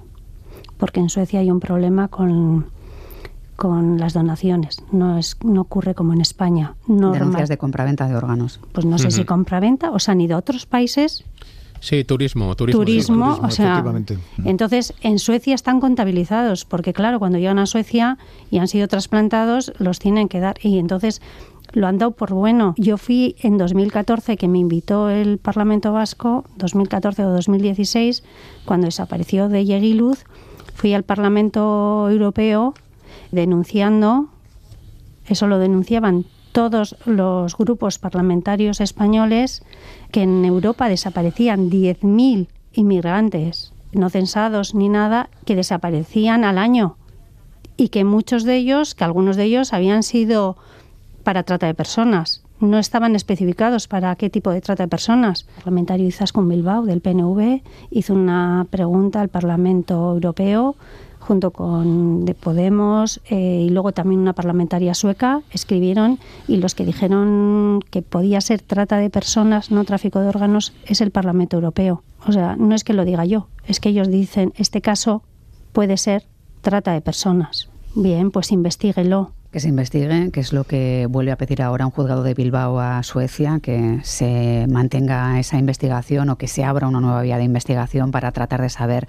Porque 0.78 1.00
en 1.00 1.08
Suecia 1.08 1.40
hay 1.40 1.50
un 1.50 1.60
problema 1.60 2.08
con, 2.08 2.66
con 3.56 3.98
las 3.98 4.12
donaciones. 4.12 4.82
No, 4.92 5.18
es, 5.18 5.36
no 5.42 5.62
ocurre 5.62 5.94
como 5.94 6.12
en 6.12 6.20
España. 6.20 6.74
Denuncias 6.86 7.48
de 7.48 7.56
compraventa 7.56 8.08
de 8.08 8.16
órganos. 8.16 8.60
Pues 8.72 8.84
no 8.84 8.98
sé 8.98 9.10
si 9.10 9.24
compraventa 9.24 9.90
o 9.90 9.98
se 9.98 10.10
han 10.10 10.20
ido 10.20 10.36
a 10.36 10.38
otros 10.38 10.66
países 10.66 11.24
Sí, 11.80 12.04
turismo, 12.04 12.54
turismo. 12.56 12.80
Turismo, 12.80 13.38
o 13.42 13.50
sea, 13.50 13.84
entonces 14.44 14.94
en 15.02 15.18
Suecia 15.18 15.54
están 15.54 15.80
contabilizados, 15.80 16.64
porque 16.64 16.92
claro, 16.92 17.18
cuando 17.18 17.38
llegan 17.38 17.58
a 17.58 17.66
Suecia 17.66 18.18
y 18.50 18.58
han 18.58 18.68
sido 18.68 18.88
trasplantados, 18.88 19.72
los 19.78 19.98
tienen 19.98 20.28
que 20.28 20.40
dar 20.40 20.56
y 20.62 20.78
entonces 20.78 21.20
lo 21.72 21.86
han 21.86 21.98
dado 21.98 22.12
por 22.12 22.32
bueno. 22.32 22.74
Yo 22.76 22.98
fui 22.98 23.36
en 23.40 23.58
2014 23.58 24.36
que 24.36 24.48
me 24.48 24.58
invitó 24.58 25.10
el 25.10 25.38
Parlamento 25.38 25.92
Vasco, 25.92 26.44
2014 26.56 27.24
o 27.24 27.30
2016, 27.30 28.22
cuando 28.64 28.86
desapareció 28.86 29.48
de 29.48 29.64
Yeguiluz, 29.64 30.24
fui 30.74 30.94
al 30.94 31.02
Parlamento 31.02 32.08
Europeo 32.10 32.74
denunciando, 33.32 34.28
eso 35.26 35.46
lo 35.46 35.58
denunciaban 35.58 36.24
todos 36.52 36.96
los 37.04 37.56
grupos 37.56 37.98
parlamentarios 37.98 38.80
españoles 38.80 39.62
que 40.10 40.22
en 40.22 40.44
Europa 40.44 40.88
desaparecían 40.88 41.70
10.000 41.70 42.48
inmigrantes, 42.72 43.72
no 43.92 44.08
censados 44.08 44.74
ni 44.74 44.88
nada, 44.88 45.28
que 45.44 45.56
desaparecían 45.56 46.44
al 46.44 46.58
año 46.58 46.96
y 47.76 47.88
que 47.88 48.04
muchos 48.04 48.44
de 48.44 48.56
ellos, 48.56 48.94
que 48.94 49.04
algunos 49.04 49.36
de 49.36 49.44
ellos 49.44 49.72
habían 49.72 50.02
sido 50.02 50.56
para 51.26 51.42
trata 51.42 51.66
de 51.66 51.74
personas, 51.74 52.44
no 52.60 52.78
estaban 52.78 53.16
especificados 53.16 53.88
para 53.88 54.14
qué 54.14 54.30
tipo 54.30 54.52
de 54.52 54.60
trata 54.60 54.84
de 54.84 54.88
personas. 54.88 55.44
El 55.48 55.54
parlamentario 55.56 56.06
Izaskun 56.06 56.48
Bilbao 56.48 56.84
del 56.84 57.00
PNV 57.00 57.62
hizo 57.90 58.14
una 58.14 58.64
pregunta 58.70 59.22
al 59.22 59.28
Parlamento 59.28 59.94
Europeo 60.12 60.76
junto 61.18 61.50
con 61.50 62.24
de 62.24 62.34
Podemos 62.36 63.20
eh, 63.28 63.64
y 63.66 63.70
luego 63.70 63.90
también 63.90 64.20
una 64.20 64.34
parlamentaria 64.34 64.94
sueca, 64.94 65.42
escribieron 65.50 66.20
y 66.46 66.58
los 66.58 66.76
que 66.76 66.84
dijeron 66.84 67.80
que 67.90 68.02
podía 68.02 68.40
ser 68.40 68.62
trata 68.62 68.98
de 68.98 69.10
personas, 69.10 69.72
no 69.72 69.82
tráfico 69.82 70.20
de 70.20 70.28
órganos, 70.28 70.74
es 70.84 71.00
el 71.00 71.10
Parlamento 71.10 71.56
Europeo. 71.56 72.04
O 72.24 72.30
sea, 72.30 72.54
no 72.54 72.76
es 72.76 72.84
que 72.84 72.92
lo 72.92 73.04
diga 73.04 73.24
yo, 73.24 73.48
es 73.66 73.80
que 73.80 73.88
ellos 73.88 74.08
dicen, 74.12 74.52
este 74.54 74.80
caso 74.80 75.24
puede 75.72 75.96
ser 75.96 76.22
trata 76.60 76.92
de 76.92 77.00
personas. 77.00 77.68
Bien, 77.96 78.30
pues 78.30 78.52
investiguelo. 78.52 79.32
Que 79.56 79.60
se 79.60 79.70
investigue, 79.70 80.30
que 80.32 80.40
es 80.40 80.52
lo 80.52 80.64
que 80.64 81.06
vuelve 81.08 81.32
a 81.32 81.36
pedir 81.38 81.62
ahora 81.62 81.86
un 81.86 81.90
juzgado 81.90 82.22
de 82.22 82.34
Bilbao 82.34 82.78
a 82.78 83.02
Suecia, 83.02 83.58
que 83.62 84.00
se 84.02 84.66
mantenga 84.68 85.40
esa 85.40 85.56
investigación 85.56 86.28
o 86.28 86.36
que 86.36 86.46
se 86.46 86.62
abra 86.62 86.86
una 86.86 87.00
nueva 87.00 87.22
vía 87.22 87.38
de 87.38 87.44
investigación 87.44 88.10
para 88.10 88.32
tratar 88.32 88.60
de 88.60 88.68
saber 88.68 89.08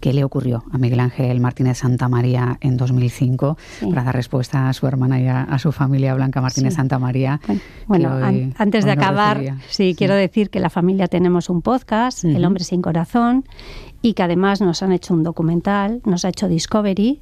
qué 0.00 0.12
le 0.12 0.24
ocurrió 0.24 0.64
a 0.72 0.78
Miguel 0.78 0.98
Ángel 0.98 1.38
Martínez 1.38 1.78
Santa 1.78 2.08
María 2.08 2.58
en 2.60 2.76
2005 2.76 3.56
para 3.90 4.02
dar 4.02 4.16
respuesta 4.16 4.68
a 4.68 4.72
su 4.72 4.88
hermana 4.88 5.20
y 5.20 5.28
a, 5.28 5.56
su 5.60 5.70
familia 5.70 6.12
Blanca 6.14 6.40
Martínez 6.40 6.74
Santa 6.74 6.98
María. 6.98 7.40
Bueno, 7.86 8.18
antes 8.58 8.84
de 8.84 8.90
acabar, 8.90 9.44
sí, 9.68 9.94
quiero 9.96 10.16
decir 10.16 10.50
que 10.50 10.58
la 10.58 10.70
familia 10.70 11.06
tenemos 11.06 11.48
un 11.48 11.62
podcast, 11.62 12.24
El 12.24 12.44
hombre 12.44 12.64
sin 12.64 12.82
corazón, 12.82 13.44
y 14.02 14.14
que 14.14 14.24
además 14.24 14.60
nos 14.60 14.82
han 14.82 14.90
hecho 14.90 15.14
un 15.14 15.22
documental, 15.22 16.02
nos 16.04 16.24
ha 16.24 16.30
hecho 16.30 16.48
Discovery, 16.48 17.20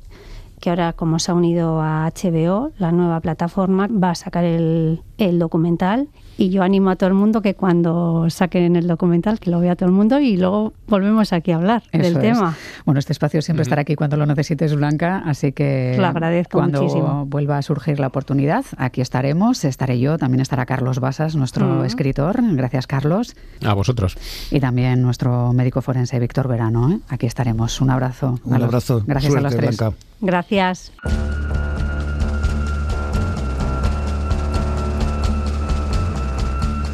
que 0.63 0.71
ahora 0.71 0.93
como 0.93 1.19
se 1.19 1.33
ha 1.33 1.35
unido 1.35 1.83
a 1.83 2.09
HBO, 2.09 2.71
la 2.79 2.93
nueva 2.93 3.19
plataforma, 3.19 3.89
va 3.89 4.11
a 4.11 4.15
sacar 4.15 4.45
el, 4.45 5.03
el 5.19 5.41
documental 5.41 6.09
y 6.43 6.51
yo 6.51 6.65
animo 6.65 6.91
a 6.91 6.97
todo 6.97 7.07
el 7.09 7.15
mundo 7.15 7.41
que 7.41 7.55
cuando 7.55 8.29
saquen 8.29 8.75
el 8.75 8.89
documental, 8.89 9.39
que 9.39 9.49
lo 9.49 9.61
vea 9.61 9.77
todo 9.77 9.89
el 9.89 9.95
mundo 9.95 10.19
y 10.19 10.37
luego 10.37 10.73
volvemos 10.89 11.33
aquí 11.33 11.53
a 11.53 11.57
hablar 11.57 11.85
del 11.93 12.19
tema. 12.19 12.57
Bueno, 12.85 12.99
este 12.99 13.13
espacio 13.13 13.41
siempre 13.43 13.63
estará 13.63 13.83
aquí 13.83 13.95
cuando 13.95 14.17
lo 14.17 14.27
necesites, 14.27 14.75
Blanca, 14.75 15.23
así 15.25 15.53
que 15.53 15.95
lo 15.97 16.07
agradezco 16.07 16.59
cuando 16.59 17.27
vuelva 17.27 17.59
a 17.59 17.63
surgir 17.63 18.01
la 18.01 18.09
oportunidad, 18.09 18.65
aquí 18.77 19.01
estaremos, 19.01 19.65
estaré 19.65 20.01
yo, 20.01 20.19
también 20.19 20.41
estará 20.41 20.67
Carlos 20.67 20.99
Basas, 20.99 21.37
nuestro 21.37 21.85
escritor. 21.85 22.41
Gracias, 22.57 22.89
Carlos. 22.89 23.37
A 23.65 23.75
vosotros. 23.75 24.19
Y 24.51 24.59
también 24.59 25.01
nuestro 25.01 25.53
médico 25.53 25.81
forense, 25.81 26.19
Víctor 26.19 26.49
Verano. 26.49 26.91
¿eh? 26.91 26.99
Aquí 27.09 27.27
estaremos. 27.27 27.81
Un 27.81 27.91
abrazo. 27.91 28.41
Un 28.45 28.61
abrazo. 28.61 29.05
Gracias 29.07 29.37
a 29.37 29.41
los 29.41 29.55
tres. 29.55 29.77
Blanca. 29.77 29.97
Gracias. 30.21 30.93